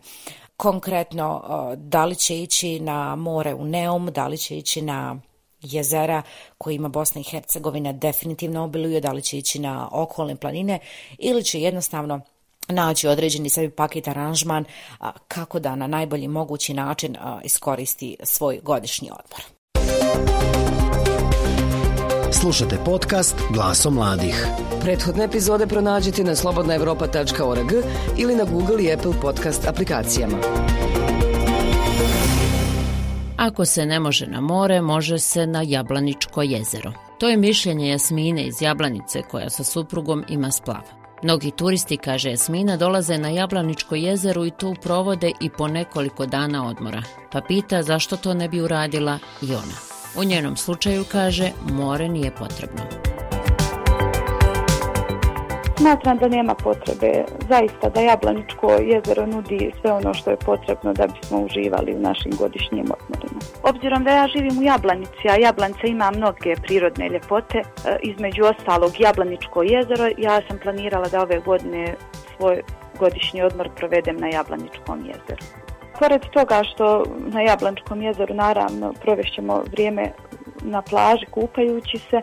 konkretno 0.58 1.42
da 1.76 2.04
li 2.04 2.16
će 2.16 2.42
ići 2.42 2.80
na 2.80 3.16
more 3.16 3.54
u 3.54 3.64
Neum, 3.64 4.06
da 4.06 4.26
li 4.26 4.38
će 4.38 4.56
ići 4.56 4.82
na 4.82 5.16
jezera 5.62 6.22
kojima 6.58 6.88
Bosna 6.88 7.20
i 7.20 7.24
Hercegovina 7.24 7.92
definitivno 7.92 8.64
obiluje, 8.64 9.00
da 9.00 9.12
li 9.12 9.22
će 9.22 9.38
ići 9.38 9.58
na 9.58 9.88
okolne 9.92 10.36
planine 10.36 10.78
ili 11.18 11.44
će 11.44 11.60
jednostavno 11.60 12.20
naći 12.68 13.08
određeni 13.08 13.48
sebi 13.48 13.70
paket 13.70 14.08
aranžman 14.08 14.64
kako 15.28 15.58
da 15.58 15.76
na 15.76 15.86
najbolji 15.86 16.28
mogući 16.28 16.74
način 16.74 17.16
iskoristi 17.42 18.16
svoj 18.22 18.60
godišnji 18.62 19.10
odmor. 19.10 19.42
Slušate 22.32 22.76
podcast 22.84 23.36
Glasom 23.50 23.94
mladih. 23.94 24.46
Prethodne 24.80 25.24
epizode 25.24 25.66
pronađite 25.66 26.24
na 26.24 26.34
slobodnaevropa.org 26.34 27.72
ili 28.16 28.34
na 28.34 28.44
Google 28.44 28.84
i 28.84 28.92
Apple 28.92 29.12
podcast 29.22 29.66
aplikacijama. 29.66 30.36
Ako 33.36 33.64
se 33.64 33.86
ne 33.86 34.00
može 34.00 34.26
na 34.26 34.40
more, 34.40 34.80
može 34.80 35.18
se 35.18 35.46
na 35.46 35.62
Jablaničko 35.66 36.42
jezero. 36.42 36.92
To 37.18 37.28
je 37.28 37.36
mišljenje 37.36 37.88
Jasmine 37.88 38.46
iz 38.46 38.62
Jablanice 38.62 39.22
koja 39.22 39.50
sa 39.50 39.64
suprugom 39.64 40.24
ima 40.28 40.50
splav. 40.50 40.82
Mnogi 41.22 41.50
turisti, 41.50 41.96
kaže 41.96 42.30
Jasmina, 42.30 42.76
dolaze 42.76 43.18
na 43.18 43.28
Jablaničko 43.28 43.94
jezero 43.94 44.44
i 44.44 44.50
tu 44.50 44.74
provode 44.82 45.32
i 45.40 45.50
po 45.50 45.68
nekoliko 45.68 46.26
dana 46.26 46.68
odmora. 46.68 47.02
Pa 47.32 47.40
pita 47.40 47.82
zašto 47.82 48.16
to 48.16 48.34
ne 48.34 48.48
bi 48.48 48.60
uradila 48.60 49.18
i 49.42 49.54
ona. 49.54 49.97
U 50.16 50.24
njenom 50.24 50.56
slučaju, 50.56 51.04
kaže, 51.12 51.50
more 51.72 52.08
nije 52.08 52.30
potrebno. 52.30 52.82
Smatram 55.78 56.18
da 56.18 56.28
nema 56.28 56.54
potrebe 56.54 57.24
zaista 57.48 57.88
da 57.88 58.00
Jablaničko 58.00 58.70
jezero 58.72 59.26
nudi 59.26 59.72
sve 59.80 59.92
ono 59.92 60.14
što 60.14 60.30
je 60.30 60.36
potrebno 60.36 60.92
da 60.92 61.06
bismo 61.06 61.38
uživali 61.38 61.94
u 61.94 62.00
našim 62.00 62.32
godišnjim 62.38 62.86
odmorima. 62.96 63.40
Obzirom 63.62 64.04
da 64.04 64.10
ja 64.10 64.28
živim 64.28 64.58
u 64.58 64.62
Jablanici, 64.62 65.28
a 65.30 65.36
Jablanica 65.36 65.86
ima 65.86 66.10
mnoge 66.10 66.54
prirodne 66.62 67.08
ljepote, 67.08 67.58
e, 67.58 67.96
između 68.02 68.44
ostalog 68.44 69.00
Jablaničko 69.00 69.62
jezero, 69.62 70.08
ja 70.18 70.40
sam 70.48 70.58
planirala 70.62 71.08
da 71.08 71.22
ove 71.22 71.40
godine 71.40 71.94
svoj 72.36 72.62
godišnji 72.98 73.42
odmor 73.42 73.68
provedem 73.76 74.16
na 74.16 74.28
Jablaničkom 74.28 74.98
jezeru. 75.06 75.67
Pored 75.98 76.22
toga 76.32 76.62
što 76.64 77.04
na 77.18 77.40
Jablančkom 77.40 78.02
jezeru 78.02 78.34
naravno 78.34 78.92
provešćemo 79.02 79.62
vrijeme 79.72 80.12
na 80.62 80.82
plaži 80.82 81.26
kupajući 81.26 81.98
se, 81.98 82.16
e, 82.16 82.22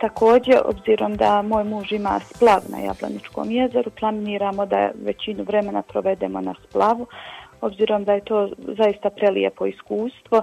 također 0.00 0.54
obzirom 0.64 1.16
da 1.16 1.42
moj 1.42 1.64
muž 1.64 1.92
ima 1.92 2.20
splav 2.20 2.60
na 2.68 2.78
Jablaničkom 2.78 3.50
jezeru, 3.50 3.90
planiramo 3.90 4.66
da 4.66 4.90
većinu 5.04 5.44
vremena 5.44 5.82
provedemo 5.82 6.40
na 6.40 6.54
splavu, 6.68 7.06
obzirom 7.60 8.04
da 8.04 8.12
je 8.12 8.24
to 8.24 8.48
zaista 8.78 9.10
prelijepo 9.10 9.66
iskustvo, 9.66 10.42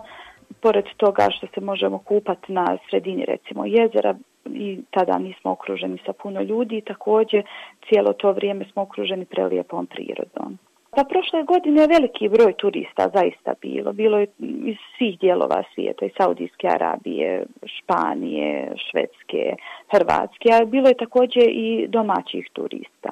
pored 0.62 0.86
toga 0.98 1.28
što 1.32 1.48
se 1.54 1.62
možemo 1.62 1.98
kupati 1.98 2.52
na 2.54 2.78
sredini 2.90 3.26
recimo 3.26 3.66
jezera 3.66 4.16
i 4.46 4.80
tada 4.92 5.18
nismo 5.18 5.52
okruženi 5.52 5.98
sa 6.06 6.14
puno 6.14 6.42
ljudi, 6.42 6.82
također 6.82 7.44
cijelo 7.90 8.14
to 8.14 8.32
vrijeme 8.32 8.66
smo 8.72 8.82
okruženi 8.82 9.26
prelijepom 9.26 9.86
prirodom. 9.86 10.58
Pa 10.98 11.04
prošle 11.04 11.44
godine 11.44 11.82
je 11.82 11.88
veliki 11.88 12.30
broj 12.30 12.54
turista 12.54 13.10
zaista 13.14 13.54
bilo. 13.62 13.94
Bilo 13.94 14.18
je 14.20 14.28
iz 14.66 14.78
svih 14.98 15.20
dijelova 15.20 15.64
svijeta, 15.74 16.06
iz 16.06 16.12
Saudijske 16.18 16.68
Arabije, 16.68 17.46
Španije, 17.66 18.72
Švedske, 18.86 19.56
Hrvatske, 19.92 20.50
a 20.54 20.66
bilo 20.66 20.88
je 20.88 21.04
također 21.04 21.44
i 21.48 21.88
domaćih 21.88 22.50
turista. 22.54 23.12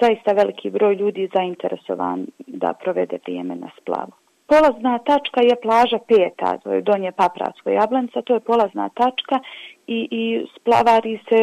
Zaista 0.00 0.32
veliki 0.32 0.70
broj 0.70 0.94
ljudi 0.94 1.28
zainteresovan 1.34 2.26
da 2.46 2.72
provede 2.72 3.18
vrijeme 3.24 3.54
na 3.54 3.70
splavu. 3.80 4.12
Polazna 4.50 4.98
tačka 4.98 5.40
je 5.40 5.56
plaža 5.62 5.98
peta, 6.08 6.58
to 6.58 6.72
je 6.72 6.82
Donje 6.82 7.12
Papravsko 7.12 7.70
Jablanca, 7.70 8.22
to 8.22 8.34
je 8.34 8.40
polazna 8.40 8.88
tačka 8.88 9.38
i, 9.86 10.08
i 10.10 10.46
splavari 10.56 11.18
se 11.28 11.38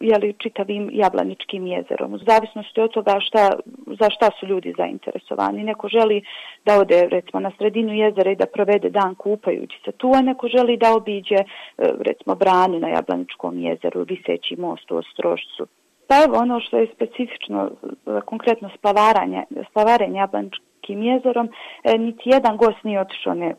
jeli, 0.00 0.34
čitavim 0.38 0.90
Jablaničkim 0.92 1.66
jezerom. 1.66 2.14
U 2.14 2.18
zavisnosti 2.18 2.80
od 2.80 2.92
toga 2.92 3.20
šta, 3.20 3.50
za 4.00 4.10
šta 4.10 4.30
su 4.40 4.46
ljudi 4.46 4.74
zainteresovani. 4.76 5.64
Neko 5.64 5.88
želi 5.88 6.22
da 6.64 6.80
ode 6.80 7.08
recimo 7.10 7.40
na 7.40 7.50
sredinu 7.58 7.92
jezera 7.94 8.30
i 8.30 8.36
da 8.36 8.46
provede 8.46 8.90
dan 8.90 9.14
kupajući 9.14 9.80
se 9.84 9.92
tu, 9.92 10.12
a 10.14 10.22
neko 10.22 10.48
želi 10.48 10.76
da 10.76 10.94
obiđe 10.96 11.34
e, 11.34 11.44
recimo 12.00 12.34
branu 12.34 12.78
na 12.80 12.88
Jablaničkom 12.88 13.58
jezeru, 13.58 14.04
viseći 14.08 14.56
most 14.56 14.90
u 14.90 14.96
Ostrošcu. 14.96 15.66
Pa 16.08 16.14
evo 16.24 16.38
ono 16.38 16.60
što 16.60 16.78
je 16.78 16.92
specifično 16.94 17.70
konkretno 18.24 18.70
splavaranje, 18.78 19.44
splavarenje 19.70 20.20
Jablaničkim 20.88 21.02
jezerom, 21.02 21.48
e, 21.84 21.98
niti 21.98 22.22
jedan 22.30 22.56
gost 22.56 22.84
nije 22.84 23.00
otišao 23.00 23.34
ne, 23.34 23.54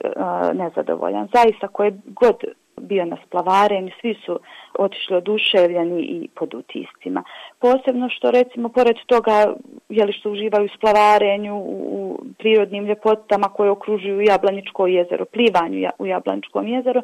nezadovoljan. 0.53 1.27
Zaista 1.33 1.67
koje 1.67 1.91
god 2.05 2.35
bio 2.81 3.05
na 3.05 3.17
splavarenju, 3.27 3.91
svi 4.01 4.15
su 4.25 4.39
otišli 4.79 5.15
oduševljeni 5.15 6.01
i 6.01 6.27
pod 6.35 6.53
utiscima. 6.53 7.23
Posebno 7.59 8.09
što 8.09 8.31
recimo 8.31 8.69
pored 8.69 8.95
toga 9.05 9.55
jeli 9.89 10.13
što 10.13 10.31
uživaju 10.31 10.65
u 10.65 10.77
splavarenju, 10.77 11.55
u 11.57 12.19
prirodnim 12.38 12.85
ljepotama 12.85 13.47
koje 13.47 13.69
okružuju 13.69 14.21
Jablaničko 14.21 14.88
jezero, 14.88 15.25
plivanju 15.25 15.89
u 15.99 16.05
Jablaničkom 16.05 16.67
jezeru, 16.67 16.99
e, 16.99 17.03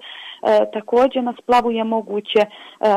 također 0.74 1.24
na 1.24 1.34
splavu 1.42 1.72
je 1.72 1.84
moguće 1.84 2.40
e, 2.40 2.48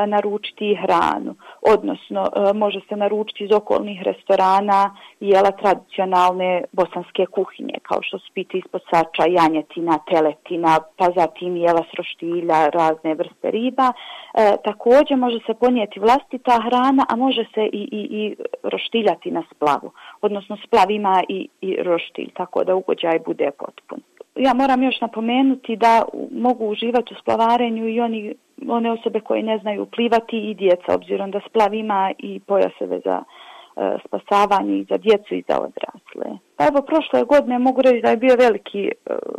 naručiti 0.06 0.70
i 0.70 0.76
hranu, 0.76 1.34
odnosno 1.62 2.22
e, 2.22 2.52
može 2.52 2.80
se 2.88 2.96
naručiti 2.96 3.44
iz 3.44 3.52
okolnih 3.52 4.02
restorana 4.02 4.96
jela 5.20 5.50
tradicionalne 5.50 6.64
bosanske 6.72 7.26
kuhinje, 7.26 7.74
kao 7.82 7.98
što 8.02 8.18
su 8.18 8.32
piti 8.34 8.58
ispod 8.58 8.80
sača, 8.90 9.24
janjetina, 9.28 9.98
teletina, 10.10 10.78
pa 10.96 11.06
zatim 11.16 11.56
jela 11.56 11.82
s 11.90 11.94
roštilja, 11.94 12.63
razne 12.70 13.14
vrste 13.14 13.50
riba. 13.50 13.92
E, 14.34 14.56
također 14.64 15.16
može 15.16 15.38
se 15.46 15.54
ponijeti 15.54 16.00
vlastita 16.00 16.60
hrana, 16.66 17.06
a 17.08 17.16
može 17.16 17.44
se 17.54 17.62
i, 17.66 17.88
i, 17.92 18.00
i 18.20 18.36
roštiljati 18.62 19.30
na 19.30 19.42
splavu. 19.54 19.90
Odnosno 20.20 20.56
splav 20.66 20.90
ima 20.90 21.22
i, 21.28 21.48
i 21.60 21.76
roštilj, 21.82 22.30
tako 22.34 22.64
da 22.64 22.74
ugođaj 22.74 23.18
bude 23.26 23.50
potpun. 23.58 24.00
Ja 24.36 24.54
moram 24.54 24.82
još 24.82 25.00
napomenuti 25.00 25.76
da 25.76 26.02
mogu 26.30 26.66
uživati 26.66 27.14
u 27.14 27.20
splavarenju 27.20 27.88
i 27.88 28.00
oni, 28.00 28.34
one 28.68 28.92
osobe 28.92 29.20
koje 29.20 29.42
ne 29.42 29.58
znaju 29.58 29.86
plivati 29.86 30.50
i 30.50 30.54
djeca, 30.54 30.94
obzirom 30.94 31.30
da 31.30 31.40
splav 31.48 31.74
ima 31.74 32.12
i 32.18 32.40
pojaseve 32.40 33.00
za 33.04 33.22
spasavanje 34.06 34.78
i 34.78 34.86
za 34.90 34.96
djecu 34.96 35.34
i 35.34 35.44
za 35.48 35.58
odrasle. 35.58 36.38
Pa 36.56 36.64
evo, 36.64 36.82
prošle 36.82 37.24
godine 37.24 37.58
mogu 37.58 37.82
reći 37.82 38.00
da 38.02 38.10
je 38.10 38.16
bio 38.16 38.36
veliki 38.38 38.84
e, 38.84 38.90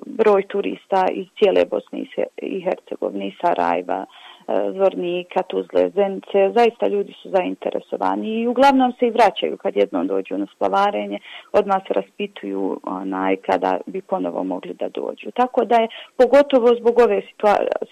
broj 0.05 0.43
turista 0.47 1.05
iz 1.11 1.27
cijele 1.37 1.65
Bosne 1.65 1.99
i 2.37 2.61
Hercegovine, 2.61 3.27
i 3.27 3.35
Sarajeva, 3.41 4.05
e, 4.05 4.71
Zvornika, 4.73 5.41
Tuzle, 5.41 5.89
Zenice. 5.89 6.51
Zaista 6.55 6.87
ljudi 6.87 7.13
su 7.21 7.29
zainteresovani 7.29 8.41
i 8.41 8.47
uglavnom 8.47 8.93
se 8.99 9.07
i 9.07 9.11
vraćaju 9.11 9.57
kad 9.57 9.75
jednom 9.75 10.07
dođu 10.07 10.37
na 10.37 10.47
splavarenje. 10.55 11.19
Odmah 11.51 11.77
se 11.87 11.93
raspituju 11.93 12.79
onaj, 12.83 13.35
kada 13.35 13.77
bi 13.85 14.01
ponovo 14.01 14.43
mogli 14.43 14.73
da 14.73 14.89
dođu. 14.89 15.31
Tako 15.31 15.65
da 15.65 15.75
je 15.75 15.87
pogotovo 16.17 16.67
zbog 16.79 16.99
ove 16.99 17.21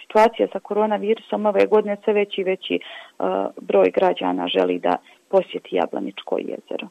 situacije 0.01 0.47
sa 0.53 0.59
koronavirusom 0.59 1.45
ove 1.45 1.65
godine 1.65 1.97
sve 2.03 2.13
veći 2.13 2.41
i 2.41 2.43
veći 2.43 2.79
uh, 2.79 3.25
broj 3.61 3.91
građana 3.91 4.47
želi 4.47 4.79
da 4.79 4.97
posjeti 5.33 5.75
Jablaničko 5.75 6.37
jezero. 6.37 6.87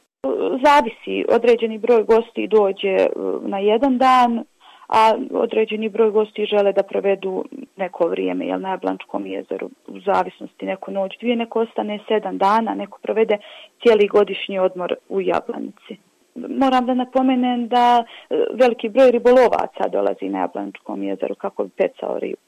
Zavisi, 0.65 1.25
određeni 1.37 1.77
broj 1.77 2.03
gosti 2.03 2.47
dođe 2.47 2.95
e, 2.97 3.09
na 3.41 3.59
jedan 3.59 3.97
dan, 3.97 4.43
a 4.87 5.01
određeni 5.31 5.89
broj 5.89 6.11
gosti 6.11 6.45
žele 6.45 6.73
da 6.73 6.83
provedu 6.83 7.45
neko 7.77 8.07
vrijeme 8.07 8.45
jel, 8.45 8.61
na 8.61 8.69
Jablančkom 8.69 9.25
jezeru, 9.25 9.69
u 9.87 9.99
zavisnosti 9.99 10.65
neko 10.65 10.91
noć 10.91 11.11
dvije, 11.19 11.35
neko 11.35 11.59
ostane 11.59 11.99
sedam 12.07 12.37
dana, 12.37 12.75
neko 12.75 12.99
provede 13.01 13.37
cijeli 13.81 14.07
godišnji 14.07 14.59
odmor 14.59 14.93
u 15.09 15.21
Jablanici. 15.21 15.93
Moram 16.35 16.85
da 16.85 16.93
napomenem 16.93 17.67
da 17.67 18.03
e, 18.03 18.35
veliki 18.53 18.89
broj 18.89 19.11
ribolovaca 19.11 19.83
dolazi 19.91 20.29
na 20.29 20.39
Jablančkom 20.39 21.03
jezeru 21.03 21.35
kako 21.35 21.63
bi 21.63 21.69
pecao 21.69 22.19
ribu. 22.19 22.41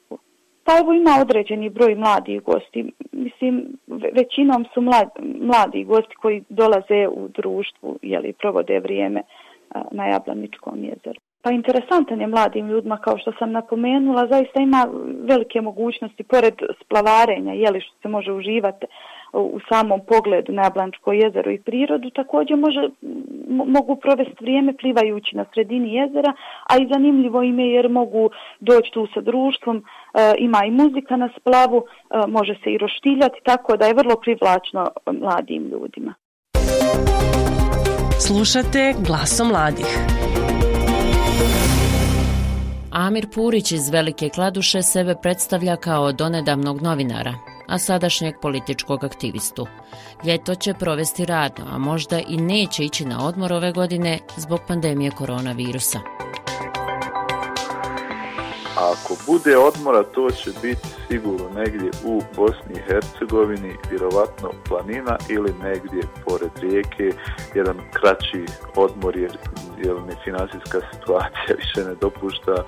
Pa 0.66 0.72
evo 0.80 0.92
ima 0.92 1.10
određeni 1.20 1.68
broj 1.68 1.94
mladih 1.94 2.42
gosti. 2.42 2.92
Mislim, 3.12 3.66
većinom 4.12 4.64
su 4.74 4.80
mladi, 4.80 5.10
mladi 5.40 5.84
gosti 5.84 6.14
koji 6.14 6.44
dolaze 6.48 7.08
u 7.08 7.28
društvu, 7.28 7.98
jeli, 8.02 8.32
provode 8.32 8.80
vrijeme 8.80 9.22
na 9.90 10.06
Jablaničkom 10.06 10.84
jezeru. 10.84 11.20
Pa 11.42 11.52
interesantan 11.52 12.20
je 12.20 12.26
mladim 12.26 12.68
ljudima, 12.68 12.96
kao 12.96 13.18
što 13.18 13.32
sam 13.38 13.52
napomenula, 13.52 14.28
zaista 14.30 14.60
ima 14.60 14.86
velike 15.20 15.60
mogućnosti, 15.60 16.22
pored 16.22 16.54
splavarenja, 16.84 17.52
jeli 17.52 17.80
što 17.80 17.92
se 18.02 18.08
može 18.08 18.32
uživati 18.32 18.86
u 19.32 19.60
samom 19.68 20.00
pogledu 20.08 20.52
na 20.52 20.62
Jablančko 20.62 21.12
jezero 21.12 21.50
i 21.50 21.58
prirodu, 21.58 22.10
također 22.10 22.56
može, 22.56 22.88
mogu 23.48 23.96
provesti 23.96 24.36
vrijeme 24.40 24.76
plivajući 24.76 25.36
na 25.36 25.44
sredini 25.54 25.94
jezera, 25.94 26.32
a 26.66 26.78
i 26.78 26.88
zanimljivo 26.92 27.42
im 27.42 27.58
je 27.58 27.72
jer 27.72 27.88
mogu 27.88 28.30
doći 28.60 28.92
tu 28.92 29.06
sa 29.14 29.20
društvom, 29.20 29.84
ima 30.38 30.64
i 30.64 30.70
muzika 30.70 31.16
na 31.16 31.28
splavu, 31.40 31.84
e, 31.84 32.26
može 32.28 32.54
se 32.64 32.70
i 32.72 32.78
roštiljati, 32.78 33.40
tako 33.44 33.76
da 33.76 33.86
je 33.86 33.94
vrlo 33.94 34.16
privlačno 34.16 34.86
mladim 35.20 35.62
ljudima. 35.62 36.14
Slušate 38.26 38.94
glasom 39.06 39.48
mladih. 39.48 39.86
Amir 42.90 43.26
Purić 43.34 43.72
iz 43.72 43.88
Velike 43.88 44.28
Kladuše 44.28 44.82
sebe 44.82 45.14
predstavlja 45.22 45.76
kao 45.76 46.12
donedavnog 46.12 46.82
novinara, 46.82 47.34
a 47.68 47.78
sadašnjeg 47.78 48.34
političkog 48.42 49.04
aktivistu. 49.04 49.66
Ljeto 50.24 50.54
će 50.54 50.74
provesti 50.74 51.24
radno, 51.24 51.64
a 51.72 51.78
možda 51.78 52.20
i 52.28 52.36
neće 52.36 52.84
ići 52.84 53.04
na 53.04 53.26
odmor 53.26 53.52
ove 53.52 53.72
godine 53.72 54.18
zbog 54.36 54.60
pandemije 54.68 55.10
koronavirusa. 55.10 56.15
Ako 58.76 59.16
bude 59.26 59.56
odmora, 59.56 60.02
to 60.02 60.30
će 60.30 60.50
biti 60.62 60.88
sigurno 61.08 61.48
negdje 61.54 61.90
u 62.04 62.22
Bosni 62.36 62.74
i 62.74 62.82
Hercegovini, 62.88 63.76
vjerovatno 63.90 64.50
planina 64.68 65.16
ili 65.28 65.54
negdje 65.62 66.02
pored 66.24 66.50
rijeke, 66.60 67.10
jedan 67.54 67.76
kraći 67.92 68.44
odmor 68.74 69.16
jer, 69.16 69.38
jer 69.84 69.96
financijska 70.24 70.80
situacija 70.92 71.56
više 71.56 71.88
ne 71.88 71.94
dopušta 72.00 72.64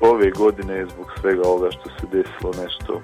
ove 0.00 0.30
godine 0.30 0.86
zbog 0.86 1.06
svega 1.20 1.42
ovoga 1.44 1.70
što 1.70 1.88
se 1.88 2.06
desilo 2.12 2.52
nešto 2.64 3.02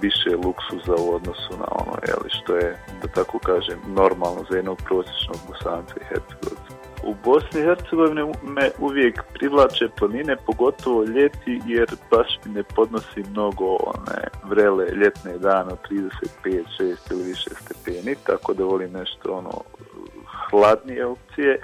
više 0.00 0.30
luksuza 0.44 0.94
u 0.98 1.14
odnosu 1.14 1.50
na 1.58 1.66
ono 1.70 1.96
jeli, 2.08 2.30
što 2.42 2.56
je, 2.56 2.86
da 3.02 3.08
tako 3.08 3.38
kažem, 3.38 3.78
normalno 3.86 4.44
za 4.50 4.56
jednog 4.56 4.78
prosječnog 4.86 5.38
bosanca 5.48 5.94
i 6.00 6.04
hercegovca. 6.04 6.73
U 7.06 7.14
Bosni 7.24 7.60
i 7.60 7.62
Hercegovini 7.62 8.32
me 8.42 8.70
uvijek 8.78 9.22
privlače 9.34 9.88
planine, 9.98 10.36
pogotovo 10.46 11.04
ljeti, 11.04 11.60
jer 11.66 11.86
baš 12.10 12.38
mi 12.44 12.52
ne 12.52 12.62
podnosi 12.62 13.22
mnogo 13.30 13.64
one 13.66 14.28
vrele 14.44 14.86
ljetne 14.86 15.38
dane 15.38 15.70
35, 15.90 16.64
6 16.80 17.12
ili 17.12 17.22
više 17.22 17.50
stepeni, 17.50 18.16
tako 18.26 18.54
da 18.54 18.64
volim 18.64 18.92
nešto 18.92 19.32
ono 19.32 19.60
hladnije 20.50 21.06
opcije. 21.06 21.58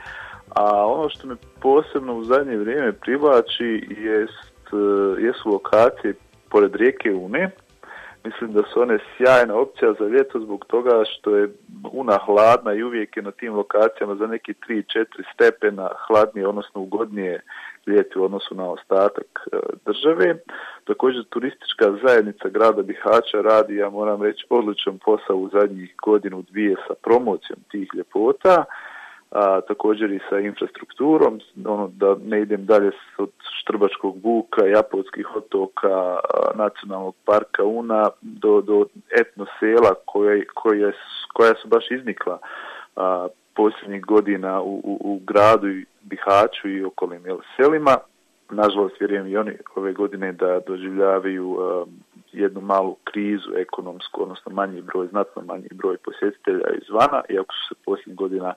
A 0.54 0.86
ono 0.86 1.08
što 1.08 1.26
me 1.26 1.36
posebno 1.60 2.14
u 2.14 2.24
zadnje 2.24 2.56
vrijeme 2.56 2.92
privlači 2.92 3.88
jest, 3.98 4.74
jesu 5.18 5.48
lokacije 5.48 6.14
pored 6.48 6.74
rijeke 6.74 7.14
Une, 7.14 7.50
Mislim 8.24 8.52
da 8.52 8.62
su 8.62 8.82
one 8.82 8.98
sjajna 9.16 9.54
opcija 9.54 9.92
za 10.00 10.04
ljeto 10.04 10.40
zbog 10.40 10.64
toga 10.64 11.04
što 11.04 11.36
je 11.36 11.48
una 11.92 12.18
hladna 12.26 12.74
i 12.74 12.82
uvijek 12.82 13.16
je 13.16 13.22
na 13.22 13.30
tim 13.30 13.54
lokacijama 13.54 14.14
za 14.14 14.26
neki 14.26 14.54
3-4 14.68 15.04
stepena 15.34 15.90
hladnije, 16.06 16.48
odnosno 16.48 16.80
ugodnije 16.80 17.40
ljeti 17.86 18.18
u 18.18 18.24
odnosu 18.24 18.54
na 18.54 18.70
ostatak 18.70 19.48
e, 19.52 19.56
države. 19.86 20.36
Također 20.84 21.24
turistička 21.24 21.92
zajednica 22.06 22.48
grada 22.48 22.82
Bihaća 22.82 23.40
radi, 23.42 23.76
ja 23.76 23.90
moram 23.90 24.22
reći, 24.22 24.46
odličan 24.50 24.98
posao 25.04 25.36
u 25.36 25.48
zadnjih 25.48 25.94
godinu 26.04 26.42
dvije 26.42 26.76
sa 26.88 26.94
promocijom 27.02 27.58
tih 27.70 27.88
ljepota 27.94 28.64
a, 29.30 29.60
također 29.60 30.12
i 30.12 30.20
sa 30.28 30.38
infrastrukturom, 30.38 31.40
ono 31.64 31.88
da 31.88 32.16
ne 32.24 32.42
idem 32.42 32.66
dalje 32.66 32.90
od 33.18 33.30
Štrbačkog 33.60 34.20
buka, 34.20 34.66
Japonskih 34.66 35.36
otoka, 35.36 36.16
nacionalnog 36.54 37.14
parka 37.24 37.64
Una 37.64 38.08
do, 38.20 38.60
do 38.60 38.86
etno 39.20 39.46
sela 39.60 39.94
koje, 40.06 40.46
koje, 40.54 40.92
koja 41.34 41.54
su 41.62 41.68
baš 41.68 41.90
iznikla 41.90 42.38
a, 42.96 43.28
posljednjih 43.56 44.04
godina 44.04 44.60
u, 44.60 44.74
u, 44.74 44.98
u 45.00 45.20
gradu 45.26 45.68
i 45.68 45.86
Bihaću 46.02 46.68
i 46.68 46.84
okolim 46.84 47.26
jel, 47.26 47.38
selima. 47.56 47.96
Nažalost, 48.50 49.00
vjerujem 49.00 49.26
i 49.26 49.36
oni 49.36 49.52
ove 49.74 49.92
godine 49.92 50.32
da 50.32 50.60
doživljavaju 50.66 51.58
jednu 52.32 52.60
malu 52.60 52.96
krizu 53.04 53.50
ekonomsku, 53.56 54.22
odnosno 54.22 54.52
manji 54.52 54.82
broj, 54.82 55.06
znatno 55.06 55.42
manji 55.42 55.68
broj 55.72 55.96
posjetitelja 55.96 56.68
izvana, 56.82 57.22
iako 57.28 57.54
su 57.54 57.74
se 57.74 57.80
posljednjih 57.84 58.16
godina 58.16 58.54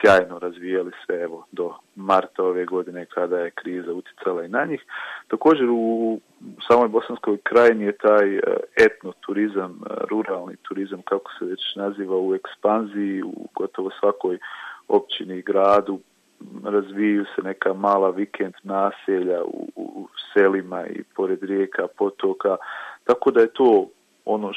sjajno 0.00 0.38
razvijali 0.38 0.90
sve 1.06 1.20
evo 1.20 1.46
do 1.52 1.74
marta 1.96 2.42
ove 2.42 2.64
godine 2.64 3.06
kada 3.06 3.38
je 3.38 3.50
kriza 3.50 3.92
utjecala 3.92 4.44
i 4.44 4.48
na 4.48 4.64
njih. 4.64 4.84
Također 5.28 5.66
u 5.70 6.20
samoj 6.68 6.88
Bosanskoj 6.88 7.38
krajini 7.42 7.84
je 7.84 7.96
taj 7.96 8.36
e, 8.36 8.40
etno 8.76 9.12
turizam, 9.20 9.70
e, 9.70 9.94
ruralni 10.10 10.56
turizam, 10.56 11.02
kako 11.02 11.32
se 11.38 11.44
već 11.44 11.60
naziva, 11.76 12.16
u 12.18 12.34
ekspanziji 12.34 13.22
u 13.22 13.48
gotovo 13.54 13.90
svakoj 14.00 14.38
općini 14.88 15.38
i 15.38 15.42
gradu, 15.42 16.00
razviju 16.64 17.24
se 17.36 17.42
neka 17.42 17.72
mala 17.72 18.10
vikend 18.10 18.54
naselja 18.62 19.42
u, 19.44 19.68
u 19.76 20.08
selima 20.32 20.86
i 20.86 21.02
pored 21.16 21.42
rijeka, 21.42 21.86
potoka, 21.98 22.56
tako 23.04 23.30
da 23.30 23.40
je 23.40 23.52
to 23.52 23.88
ono 24.24 24.52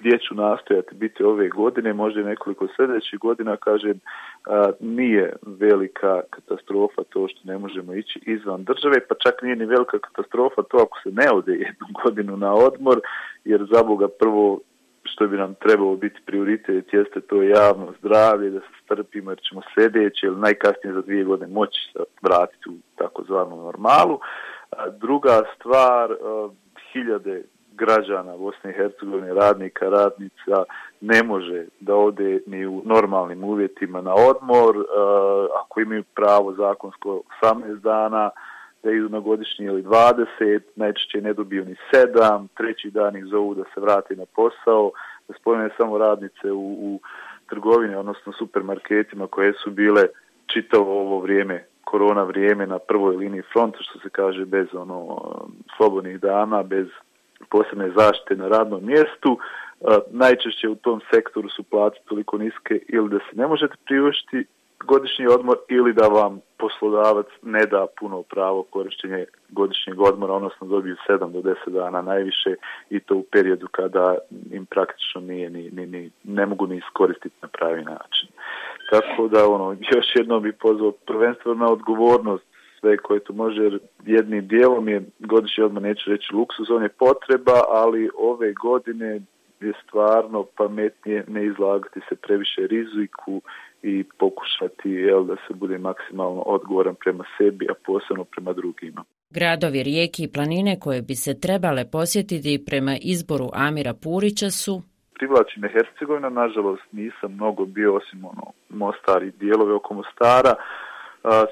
gdje 0.00 0.18
ću 0.18 0.34
nastojati 0.34 0.94
biti 0.94 1.22
ove 1.22 1.48
godine, 1.48 1.92
možda 1.92 2.22
nekoliko 2.22 2.66
sljedećih 2.76 3.18
godina, 3.18 3.56
kažem, 3.56 4.00
a, 4.46 4.70
nije 4.80 5.32
velika 5.42 6.20
katastrofa 6.30 7.02
to 7.08 7.28
što 7.28 7.40
ne 7.44 7.58
možemo 7.58 7.94
ići 7.94 8.20
izvan 8.26 8.64
države, 8.64 9.06
pa 9.08 9.14
čak 9.14 9.42
nije 9.42 9.56
ni 9.56 9.66
velika 9.66 9.98
katastrofa 9.98 10.62
to 10.62 10.76
ako 10.76 10.98
se 11.02 11.10
ne 11.12 11.30
ode 11.32 11.52
jednu 11.52 11.86
godinu 12.04 12.36
na 12.36 12.54
odmor, 12.54 13.00
jer 13.44 13.66
za 13.72 13.82
Boga 13.82 14.08
prvo 14.20 14.60
što 15.02 15.26
bi 15.26 15.36
nam 15.36 15.54
trebalo 15.54 15.96
biti 15.96 16.20
prioritet 16.26 16.92
jeste 16.92 17.20
to 17.20 17.42
javno 17.42 17.94
zdravlje, 17.98 18.50
da 18.50 18.60
se 18.60 18.66
strpimo 18.84 19.30
jer 19.30 19.40
ćemo 19.48 19.62
sljedeće 19.74 20.26
ili 20.26 20.40
najkasnije 20.40 20.94
za 20.94 21.00
dvije 21.00 21.24
godine 21.24 21.52
moći 21.52 21.90
se 21.92 21.98
vratiti 22.22 22.68
u 22.68 22.72
takozvanu 22.96 23.56
normalu. 23.56 24.18
A 24.70 24.88
druga 24.90 25.42
stvar, 25.54 26.10
hiljade 26.92 27.42
građana 27.76 28.36
Bosne 28.36 28.70
i 28.70 28.74
Hercegovine, 28.74 29.34
radnika, 29.34 29.88
radnica, 29.88 30.64
ne 31.00 31.22
može 31.22 31.64
da 31.80 31.94
ode 31.94 32.40
ni 32.46 32.66
u 32.66 32.82
normalnim 32.84 33.44
uvjetima 33.44 34.00
na 34.00 34.14
odmor, 34.14 34.76
ako 35.64 35.80
imaju 35.80 36.04
pravo 36.14 36.52
zakonsko 36.52 37.22
18 37.42 37.80
dana, 37.80 38.30
da 38.82 38.90
idu 38.90 39.08
na 39.08 39.20
godišnji 39.20 39.66
ili 39.66 39.82
20, 39.82 40.60
najčešće 40.76 41.20
ne 41.20 41.32
dobiju 41.32 41.64
ni 41.64 41.76
7, 41.92 42.46
treći 42.56 42.90
dan 42.90 43.16
ih 43.16 43.24
zovu 43.24 43.54
da 43.54 43.64
se 43.74 43.80
vrati 43.80 44.16
na 44.16 44.24
posao, 44.36 44.90
da 45.28 45.34
spomene 45.40 45.70
samo 45.76 45.98
radnice 45.98 46.52
u, 46.52 46.72
u 46.72 47.00
trgovini, 47.48 47.94
odnosno 47.94 48.32
supermarketima 48.32 49.26
koje 49.26 49.52
su 49.52 49.70
bile 49.70 50.02
čitavo 50.46 51.00
ovo 51.00 51.20
vrijeme 51.20 51.64
korona 51.90 52.22
vrijeme 52.22 52.66
na 52.66 52.78
prvoj 52.78 53.16
liniji 53.16 53.42
fronta, 53.52 53.78
što 53.80 53.98
se 53.98 54.08
kaže, 54.10 54.44
bez 54.44 54.66
ono 54.72 54.98
slobodnih 55.76 56.20
dana, 56.20 56.62
bez 56.62 56.86
posebne 57.50 57.90
zaštite 57.96 58.36
na 58.36 58.48
radnom 58.48 58.86
mjestu. 58.86 59.38
Najčešće 60.10 60.68
u 60.68 60.74
tom 60.74 61.00
sektoru 61.14 61.48
su 61.48 61.62
plate 61.62 61.98
toliko 62.08 62.38
niske 62.38 62.80
ili 62.88 63.08
da 63.08 63.18
se 63.18 63.36
ne 63.36 63.46
možete 63.46 63.74
priuštiti 63.86 64.44
godišnji 64.84 65.26
odmor 65.26 65.56
ili 65.68 65.92
da 65.92 66.06
vam 66.06 66.40
poslodavac 66.58 67.26
ne 67.42 67.66
da 67.66 67.86
puno 68.00 68.22
pravo 68.22 68.62
korištenje 68.62 69.24
godišnjeg 69.48 70.00
odmora, 70.00 70.32
odnosno 70.32 70.66
dobiju 70.66 70.96
7 71.08 71.32
do 71.32 71.40
10 71.40 71.54
dana 71.68 72.02
najviše 72.02 72.54
i 72.90 73.00
to 73.00 73.16
u 73.16 73.24
periodu 73.32 73.68
kada 73.70 74.18
im 74.50 74.66
praktično 74.66 75.20
nije 75.20 75.50
ni, 75.50 75.70
ni, 75.70 75.86
ni 75.86 76.10
ne 76.24 76.46
mogu 76.46 76.66
ni 76.66 76.76
iskoristiti 76.76 77.36
na 77.42 77.48
pravi 77.48 77.84
način. 77.84 78.28
Tako 78.90 79.28
da 79.28 79.48
ono, 79.48 79.72
još 79.72 80.06
jednom 80.14 80.42
bih 80.42 80.54
pozvao 80.60 80.92
prvenstveno 80.92 81.54
na 81.54 81.72
odgovornost 81.72 82.44
sve 82.86 82.96
koje 82.96 83.20
tu 83.20 83.32
može, 83.34 83.62
jer 83.62 83.78
jednim 84.06 84.48
dijelom 84.48 84.88
je 84.88 85.02
godišnji 85.18 85.64
odmor, 85.64 85.82
neću 85.82 86.10
reći 86.10 86.34
luksuz, 86.34 86.70
on 86.70 86.82
je 86.82 86.88
potreba, 86.88 87.60
ali 87.68 88.10
ove 88.18 88.52
godine 88.52 89.20
je 89.60 89.72
stvarno 89.86 90.44
pametnije 90.56 91.24
ne 91.28 91.46
izlagati 91.46 92.00
se 92.08 92.16
previše 92.16 92.66
riziku 92.66 93.42
i 93.82 94.04
pokušati 94.18 94.90
jel, 94.90 95.24
da 95.24 95.36
se 95.48 95.54
bude 95.54 95.78
maksimalno 95.78 96.40
odgovoran 96.40 96.94
prema 96.94 97.24
sebi, 97.38 97.66
a 97.70 97.74
posebno 97.86 98.24
prema 98.24 98.52
drugima. 98.52 99.04
Gradovi, 99.30 99.82
rijeke 99.82 100.22
i 100.22 100.32
planine 100.32 100.80
koje 100.80 101.02
bi 101.02 101.14
se 101.14 101.40
trebale 101.40 101.90
posjetiti 101.90 102.64
prema 102.66 102.96
izboru 103.02 103.48
Amira 103.52 103.94
Purića 103.94 104.50
su 104.50 104.82
privlači 105.18 105.60
me 105.60 105.68
Hercegovina, 105.68 106.28
nažalost 106.28 106.82
nisam 106.92 107.32
mnogo 107.32 107.64
bio 107.64 107.94
osim 107.94 108.24
ono 108.24 108.52
Mostar 108.68 109.22
i 109.22 109.30
dijelove 109.30 109.72
oko 109.74 109.94
Mostara. 109.94 110.54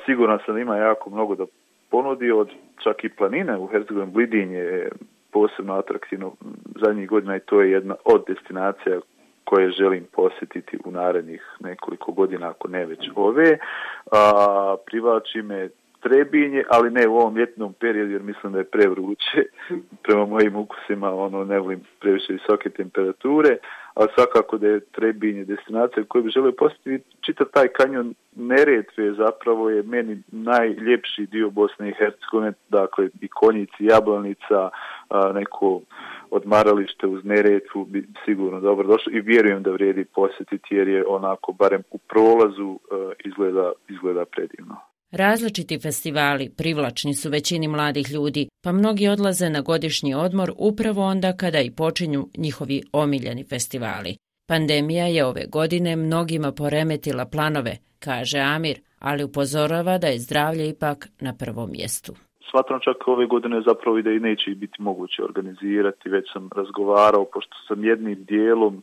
Siguran 0.07 0.39
sam 0.47 0.55
da 0.55 0.61
ima 0.61 0.77
jako 0.77 1.11
mnogo 1.11 1.35
da 1.35 1.45
ponudi 1.91 2.31
od 2.31 2.51
čak 2.83 3.05
i 3.05 3.09
planine 3.09 3.59
u 3.59 3.67
Hercegovini. 3.67 4.13
Blidinje 4.13 4.59
je 4.59 4.91
posebno 5.33 5.75
atraktivno 5.75 6.33
zadnjih 6.85 7.09
godina 7.09 7.37
i 7.37 7.41
to 7.41 7.61
je 7.61 7.71
jedna 7.71 7.95
od 8.05 8.25
destinacija 8.29 9.01
koje 9.45 9.71
želim 9.71 10.05
posjetiti 10.13 10.79
u 10.85 10.91
narednih 10.91 11.57
nekoliko 11.61 12.13
godina, 12.13 12.49
ako 12.49 12.69
ne 12.69 12.87
već 12.87 13.11
ove. 13.15 13.59
A, 14.13 14.77
privlači 14.87 15.43
me 15.43 15.69
Trebinje, 16.05 16.65
ali 16.69 16.91
ne 16.91 17.09
u 17.09 17.17
ovom 17.17 17.37
ljetnom 17.37 17.73
periodu 17.73 18.13
jer 18.13 18.23
mislim 18.23 18.53
da 18.53 18.59
je 18.59 18.65
prevruće. 18.65 19.43
Prema 20.05 20.27
mojim 20.27 20.57
ukusima, 20.57 21.15
ono 21.15 21.45
ne 21.45 21.59
volim 21.59 21.81
previše 22.01 22.33
visoke 22.33 22.71
temperature, 22.71 23.57
ali 23.95 24.09
svakako 24.15 24.59
da 24.59 24.69
je 24.69 24.81
Trebinje 24.81 25.45
destinacija 25.45 26.05
koju 26.09 26.25
bi 26.25 26.31
želio 26.31 26.53
posjetiti. 26.53 27.05
Čitav 27.21 27.47
taj 27.47 27.69
kanjon 27.69 28.15
Neretve 28.37 29.13
zapravo 29.13 29.71
je 29.71 29.83
meni 29.83 30.23
najljepši 30.33 31.27
dio 31.27 31.51
Bosne 31.51 31.89
i 31.89 31.95
Hercegovine, 31.99 32.53
dakle 32.69 33.09
i 33.21 33.29
konjici, 33.29 33.75
jablanica, 33.79 34.71
neko 35.35 35.81
odmaralište 36.31 37.07
uz 37.07 37.25
Neretvu 37.25 37.85
bi 37.85 38.07
sigurno 38.25 38.61
dobro 38.61 38.87
došlo 38.87 39.13
i 39.13 39.21
vjerujem 39.21 39.63
da 39.63 39.71
vrijedi 39.71 40.05
posjetiti 40.05 40.75
jer 40.75 40.89
je 40.89 41.05
onako 41.07 41.53
barem 41.53 41.83
u 41.91 41.99
prolazu 41.99 42.79
izgleda, 43.25 43.73
izgleda 43.89 44.25
predivno. 44.25 44.94
Različiti 45.17 45.79
festivali 45.79 46.51
privlačni 46.59 47.15
su 47.15 47.31
većini 47.31 47.69
mladih 47.69 48.07
ljudi, 48.13 48.49
pa 48.65 48.73
mnogi 48.73 49.09
odlaze 49.09 49.51
na 49.51 49.61
godišnji 49.61 50.15
odmor 50.15 50.53
upravo 50.59 51.03
onda 51.03 51.33
kada 51.37 51.61
i 51.61 51.71
počinju 51.71 52.29
njihovi 52.37 52.83
omiljeni 52.93 53.45
festivali. 53.45 54.17
Pandemija 54.49 55.07
je 55.07 55.25
ove 55.25 55.45
godine 55.53 55.97
mnogima 55.97 56.53
poremetila 56.53 57.25
planove, 57.25 57.77
kaže 57.99 58.39
Amir, 58.39 58.81
ali 58.99 59.25
upozorava 59.25 59.99
da 59.99 60.07
je 60.07 60.19
zdravlje 60.19 60.69
ipak 60.69 61.09
na 61.21 61.35
prvom 61.39 61.71
mjestu. 61.71 62.13
smatram 62.51 62.81
čak 62.81 63.09
ove 63.09 63.27
godine 63.27 63.63
zapravo 63.67 63.99
i 63.99 64.03
da 64.03 64.11
i 64.11 64.21
neće 64.21 64.51
biti 64.51 64.83
moguće 64.83 65.25
organizirati, 65.25 66.09
već 66.09 66.33
sam 66.33 66.49
razgovarao, 66.57 67.25
pošto 67.25 67.57
sam 67.69 67.85
jednim 67.85 68.25
dijelom 68.25 68.83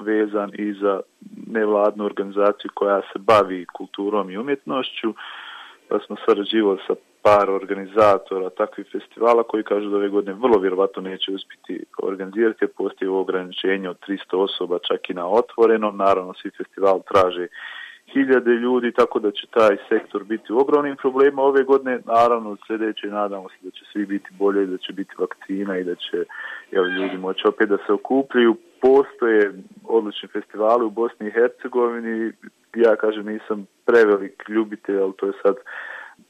vezan 0.00 0.50
i 0.54 0.72
za 0.72 1.00
nevladnu 1.46 2.04
organizaciju 2.04 2.70
koja 2.74 3.00
se 3.00 3.18
bavi 3.18 3.66
kulturom 3.76 4.30
i 4.30 4.38
umjetnošću, 4.38 5.14
pa 5.92 5.98
smo 6.06 6.16
sarađivali 6.26 6.78
sa 6.86 6.94
par 7.22 7.50
organizatora 7.50 8.50
takvih 8.50 8.86
festivala 8.92 9.42
koji 9.42 9.62
kažu 9.62 9.90
da 9.90 9.96
ove 9.96 10.08
godine 10.08 10.36
vrlo 10.44 10.58
vjerovatno 10.58 11.02
neće 11.02 11.32
uspjeti 11.32 11.84
organizirati 12.02 12.64
jer 12.64 12.70
postoji 12.76 13.08
ograničenje 13.08 13.88
od 13.88 13.98
300 14.08 14.36
osoba 14.36 14.78
čak 14.88 15.10
i 15.10 15.14
na 15.14 15.26
otvorenom. 15.28 15.96
Naravno 15.96 16.34
svi 16.34 16.50
festival 16.50 17.02
traže 17.10 17.46
hiljade 18.12 18.50
ljudi, 18.50 18.92
tako 18.92 19.18
da 19.18 19.30
će 19.30 19.46
taj 19.46 19.76
sektor 19.88 20.24
biti 20.24 20.52
u 20.52 20.58
ogromnim 20.58 20.96
problemima 20.96 21.42
ove 21.42 21.62
godine. 21.62 22.00
Naravno, 22.06 22.56
sljedeće 22.66 23.06
nadamo 23.06 23.48
se 23.48 23.56
da 23.62 23.70
će 23.70 23.84
svi 23.92 24.06
biti 24.06 24.28
bolje, 24.38 24.66
da 24.66 24.78
će 24.78 24.92
biti 24.92 25.14
vakcina 25.18 25.78
i 25.78 25.84
da 25.84 25.94
će 25.94 26.24
jel, 26.70 26.84
ljudi 26.84 27.16
moći 27.16 27.48
opet 27.48 27.68
da 27.68 27.76
se 27.86 27.92
okupljaju. 27.92 28.56
Postoje 28.82 29.52
odlični 29.84 30.28
festivali 30.28 30.84
u 30.84 30.90
Bosni 30.90 31.26
i 31.26 31.30
Hercegovini. 31.30 32.32
Ja 32.74 32.96
kažem 32.96 33.26
nisam 33.26 33.66
prevelik 33.84 34.48
ljubitelj, 34.48 34.98
ali 34.98 35.12
to 35.16 35.26
je 35.26 35.32
sad 35.42 35.56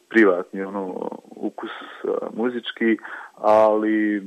privatni 0.08 0.62
ono 0.62 1.08
ukus 1.36 1.70
muzički, 2.34 2.96
ali 3.36 4.22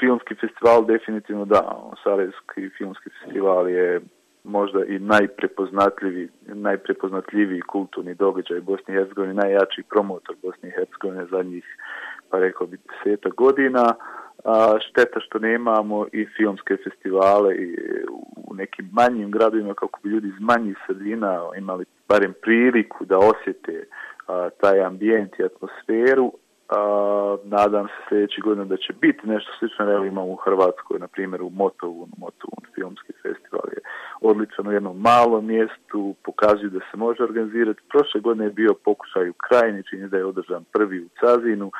filmski 0.00 0.34
festival 0.34 0.84
definitivno 0.86 1.44
da, 1.44 1.92
Sarajevski 2.02 2.70
filmski 2.78 3.10
festival 3.10 3.68
je 3.68 4.00
možda 4.44 4.84
i 4.84 4.98
najprepoznatljiviji, 4.98 6.28
najprepoznatljiviji 6.46 7.60
kulturni 7.60 8.14
događaj 8.14 8.60
Bosne 8.60 8.94
i 8.94 8.96
Hercegovine, 8.96 9.34
najjači 9.34 9.82
promotor 9.82 10.36
Bosne 10.42 10.68
i 10.68 10.72
Hercegovine 10.72 11.26
zadnjih, 11.30 11.64
pa 12.30 12.38
rekao 12.38 12.66
bi, 12.66 12.78
deseta 12.88 13.28
godina. 13.28 13.94
A, 14.44 14.78
šteta 14.88 15.20
što 15.20 15.38
nemamo 15.38 16.06
i 16.12 16.26
filmske 16.36 16.76
festivale 16.84 17.54
i 17.54 17.76
u 18.36 18.54
nekim 18.54 18.88
manjim 18.92 19.30
gradovima 19.30 19.74
kako 19.74 20.00
bi 20.02 20.08
ljudi 20.08 20.28
iz 20.28 20.40
manjih 20.40 20.76
sredina 20.86 21.40
imali 21.58 21.84
barem 22.08 22.34
priliku 22.42 23.04
da 23.04 23.18
osjete 23.18 23.86
a, 24.26 24.48
taj 24.60 24.80
ambijent 24.80 25.38
i 25.38 25.44
atmosferu, 25.44 26.32
a, 26.68 27.36
nadam 27.44 27.86
se 27.86 27.94
sljedeći 28.08 28.40
godina 28.40 28.64
da 28.64 28.76
će 28.76 28.92
biti 28.92 29.26
nešto 29.26 29.52
slično, 29.58 29.92
evo 29.92 30.04
imamo 30.04 30.26
u 30.26 30.36
Hrvatskoj, 30.36 30.98
na 30.98 31.08
primjer 31.08 31.42
u 31.42 31.50
Motovu, 31.50 32.08
Motovu 32.18 32.56
filmski 32.74 33.12
festival 33.22 33.66
je 33.72 33.80
odličan 34.20 34.68
u 34.68 34.72
jednom 34.72 35.00
malom 35.00 35.46
mjestu, 35.46 36.14
pokazuju 36.24 36.70
da 36.70 36.80
se 36.90 36.96
može 36.96 37.22
organizirati. 37.22 37.80
Prošle 37.88 38.20
godine 38.20 38.44
je 38.44 38.50
bio 38.50 38.74
pokušaj 38.84 39.28
u 39.28 39.34
Krajini, 39.48 39.82
čini 39.90 40.08
da 40.08 40.16
je 40.16 40.24
održan 40.24 40.64
prvi 40.72 41.00
u 41.00 41.08
Cazinu, 41.20 41.70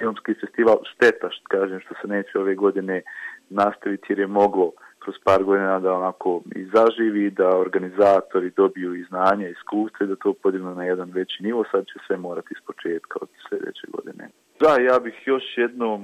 filmski 0.00 0.34
festival, 0.40 0.78
šteta 0.92 1.28
što 1.30 1.44
kažem 1.48 1.80
što 1.80 1.94
se 2.00 2.06
neće 2.08 2.38
ove 2.38 2.54
godine 2.54 3.02
nastaviti 3.50 4.06
jer 4.08 4.18
je 4.18 4.26
moglo 4.26 4.72
kroz 5.02 5.14
par 5.24 5.44
godina 5.44 5.80
da 5.80 5.92
onako 5.92 6.40
i 6.54 6.62
zaživi, 6.74 7.30
da 7.30 7.48
organizatori 7.48 8.50
dobiju 8.56 8.94
i 8.94 9.04
znanja, 9.04 9.48
i 9.48 9.52
iskustvo 9.52 10.06
da 10.06 10.16
to 10.16 10.32
podignu 10.42 10.74
na 10.74 10.84
jedan 10.84 11.10
veći 11.10 11.42
nivo, 11.42 11.64
sad 11.70 11.86
će 11.86 11.98
sve 12.06 12.16
morati 12.16 12.48
iz 12.50 12.60
početka 12.66 13.18
od 13.20 13.28
sljedeće 13.48 13.86
godine. 13.88 14.28
Da, 14.60 14.70
ja 14.80 14.98
bih 14.98 15.14
još 15.26 15.42
jednom 15.56 16.00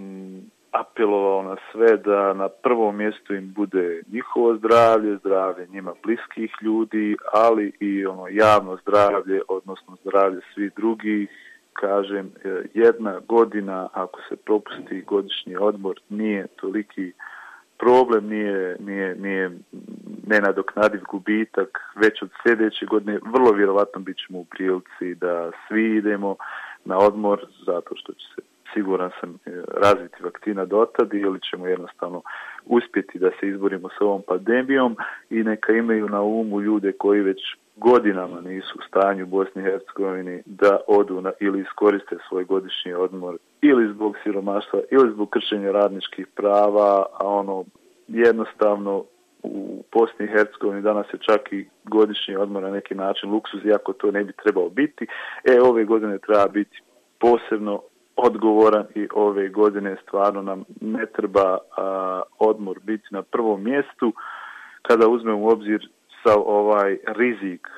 apelovao 0.71 1.43
na 1.43 1.57
sve 1.73 1.97
da 1.97 2.33
na 2.33 2.49
prvom 2.49 2.97
mjestu 2.97 3.35
im 3.35 3.53
bude 3.53 4.03
njihovo 4.13 4.57
zdravlje, 4.57 5.17
zdravlje 5.17 5.67
njima 5.67 5.93
bliskih 6.03 6.51
ljudi, 6.63 7.17
ali 7.33 7.73
i 7.81 8.07
ono 8.07 8.29
javno 8.31 8.79
zdravlje, 8.83 9.41
odnosno 9.49 9.97
zdravlje 10.05 10.41
svih 10.55 10.73
drugih. 10.77 11.29
Kažem, 11.81 12.31
jedna 12.75 13.21
godina, 13.29 13.89
ako 13.93 14.21
se 14.29 14.37
propusti 14.37 15.05
godišnji 15.07 15.57
odmor, 15.57 16.01
nije 16.09 16.47
toliki 16.47 17.12
problem 17.79 18.29
nije, 18.29 18.77
nije, 18.81 19.15
nije 19.15 19.51
nenadoknadiv 20.27 21.01
gubitak, 21.11 21.81
već 21.95 22.23
od 22.23 22.31
sljedeće 22.43 22.87
godine 22.87 23.19
vrlo 23.35 23.53
vjerovatno 23.53 24.01
bit 24.01 24.17
ćemo 24.27 24.39
u 24.39 24.45
prilici 24.45 25.15
da 25.15 25.51
svi 25.69 25.97
idemo 25.97 26.37
na 26.85 26.99
odmor 26.99 27.47
zato 27.67 27.95
što 27.97 28.12
će 28.12 28.27
se 28.35 28.43
siguran 28.75 29.11
sam 29.21 29.31
e, 29.35 29.51
razviti 29.83 30.23
vakcina 30.23 30.65
dotad 30.65 31.15
ili 31.15 31.41
ćemo 31.51 31.67
jednostavno 31.67 32.23
uspjeti 32.67 33.19
da 33.19 33.31
se 33.41 33.49
izborimo 33.49 33.89
s 33.89 34.01
ovom 34.01 34.23
pandemijom 34.29 34.97
i 35.31 35.43
neka 35.43 35.73
imaju 35.73 36.09
na 36.09 36.23
umu 36.23 36.61
ljude 36.61 36.93
koji 36.93 37.21
već 37.21 37.39
godinama 37.77 38.41
nisu 38.41 38.79
u 38.79 38.83
stanju 38.89 39.25
u 39.25 39.27
Bosni 39.27 39.62
i 39.62 39.65
Hercegovini 39.65 40.43
da 40.47 40.79
odu 40.87 41.21
na, 41.21 41.33
ili 41.41 41.61
iskoriste 41.61 42.17
svoj 42.29 42.45
godišnji 42.45 42.93
odmor 42.93 43.37
ili 43.62 43.95
zbog 43.95 44.17
siromaštva 44.23 44.81
ili 44.91 45.12
zbog 45.12 45.31
kršenja 45.31 45.73
radničkih 45.73 46.27
prava, 46.27 47.07
a 47.21 47.27
ono 47.27 47.65
jednostavno 48.09 49.05
u 49.43 49.85
Bosni 49.93 50.25
i 50.25 50.29
Hercegovini 50.29 50.83
danas 50.83 51.07
je 51.12 51.19
čak 51.19 51.53
i 51.53 51.67
godišnji 51.85 52.37
odmor 52.37 52.62
na 52.62 52.71
neki 52.71 52.95
način 52.95 53.31
luksuz, 53.31 53.65
iako 53.65 53.93
to 53.93 54.11
ne 54.11 54.25
bi 54.25 54.33
trebao 54.33 54.69
biti. 54.69 55.07
E, 55.45 55.61
ove 55.62 55.85
godine 55.85 56.19
treba 56.19 56.49
biti 56.49 56.83
posebno 57.19 57.83
odgovoran 58.17 58.87
i 58.95 59.09
ove 59.15 59.49
godine 59.49 59.97
stvarno 60.03 60.43
nam 60.43 60.65
ne 60.81 61.07
treba 61.07 61.59
a, 61.77 62.23
odmor 62.39 62.79
biti 62.83 63.07
na 63.11 63.23
prvom 63.23 63.65
mjestu 63.65 64.12
kada 64.83 65.09
uzmemo 65.09 65.39
u 65.39 65.49
obzir 65.49 65.89
sa 66.27 66.37
ovaj 66.37 66.99
rizik 67.07 67.69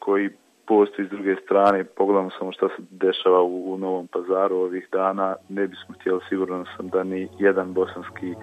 koji 0.00 0.30
postoji 0.66 1.08
s 1.08 1.10
druge 1.10 1.36
strane, 1.44 1.84
pogledamo 1.84 2.30
samo 2.38 2.52
što 2.52 2.68
se 2.68 2.74
dešava 2.90 3.42
u, 3.42 3.72
u 3.72 3.78
Novom 3.78 4.06
pazaru 4.06 4.56
ovih 4.56 4.88
dana, 4.92 5.36
ne 5.48 5.66
bismo 5.66 5.94
htjeli 6.00 6.20
sigurno 6.28 6.64
sam 6.76 6.88
da 6.88 7.02
ni 7.02 7.28
jedan 7.38 7.72
bosanski 7.72 8.34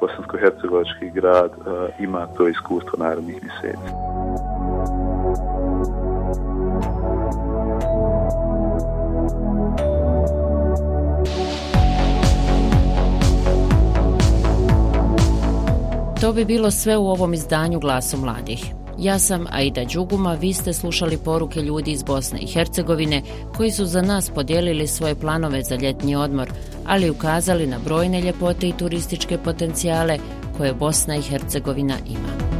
bosansko-hercegovački 0.00 1.14
grad 1.14 1.50
uh, 1.58 1.64
ima 2.00 2.26
to 2.26 2.48
iskustvo 2.48 2.98
narednih 2.98 3.36
mjeseci. 3.42 3.90
To 16.20 16.32
bi 16.32 16.44
bilo 16.44 16.70
sve 16.70 16.96
u 16.96 17.06
ovom 17.06 17.34
izdanju 17.34 17.78
Glasu 17.80 18.16
mladih. 18.16 18.83
Ja 18.98 19.18
sam 19.18 19.46
Aida 19.50 19.84
Đuguma, 19.84 20.34
vi 20.34 20.52
ste 20.52 20.72
slušali 20.72 21.18
poruke 21.18 21.62
ljudi 21.62 21.90
iz 21.90 22.02
Bosne 22.02 22.38
i 22.38 22.46
Hercegovine 22.46 23.22
koji 23.56 23.70
su 23.70 23.84
za 23.84 24.02
nas 24.02 24.30
podijelili 24.30 24.86
svoje 24.86 25.14
planove 25.14 25.62
za 25.62 25.76
ljetni 25.76 26.16
odmor, 26.16 26.50
ali 26.86 27.10
ukazali 27.10 27.66
na 27.66 27.78
brojne 27.84 28.20
ljepote 28.20 28.68
i 28.68 28.72
turističke 28.72 29.38
potencijale 29.38 30.18
koje 30.56 30.74
Bosna 30.74 31.16
i 31.16 31.22
Hercegovina 31.22 31.94
ima. 32.08 32.54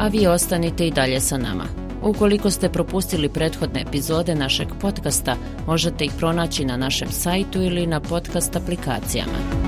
A 0.00 0.08
vi 0.08 0.26
ostanite 0.26 0.86
i 0.86 0.90
dalje 0.90 1.20
sa 1.20 1.38
nama. 1.38 1.64
Ukoliko 2.02 2.50
ste 2.50 2.68
propustili 2.68 3.28
prethodne 3.28 3.80
epizode 3.80 4.34
našeg 4.34 4.68
podcasta, 4.80 5.36
možete 5.66 6.04
ih 6.04 6.12
pronaći 6.18 6.64
na 6.64 6.76
našem 6.76 7.08
sajtu 7.10 7.62
ili 7.62 7.86
na 7.86 8.00
podcast 8.00 8.56
aplikacijama. 8.56 9.65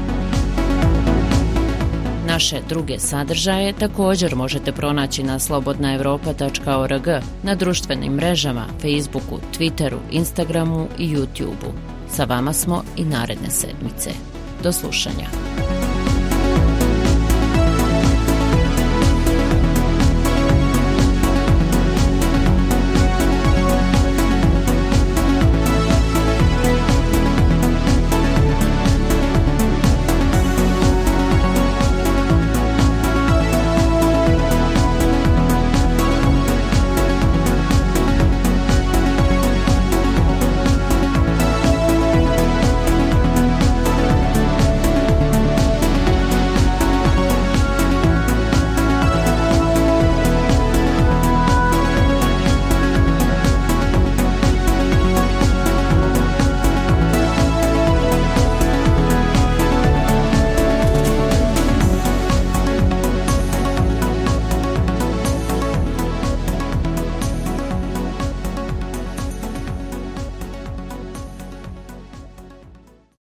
Naše 2.38 2.60
druge 2.68 2.98
sadržaje 2.98 3.72
također 3.72 4.36
možete 4.36 4.72
pronaći 4.72 5.22
na 5.22 5.38
slobodnaevropa.org, 5.38 7.08
na 7.42 7.54
društvenim 7.54 8.12
mrežama, 8.12 8.66
Facebooku, 8.80 9.38
Twitteru, 9.58 9.98
Instagramu 10.10 10.88
i 10.98 11.16
YouTubeu. 11.16 11.72
Sa 12.10 12.24
vama 12.24 12.52
smo 12.52 12.82
i 12.96 13.04
naredne 13.04 13.50
sedmice. 13.50 14.10
Do 14.62 14.72
slušanja. 14.72 15.28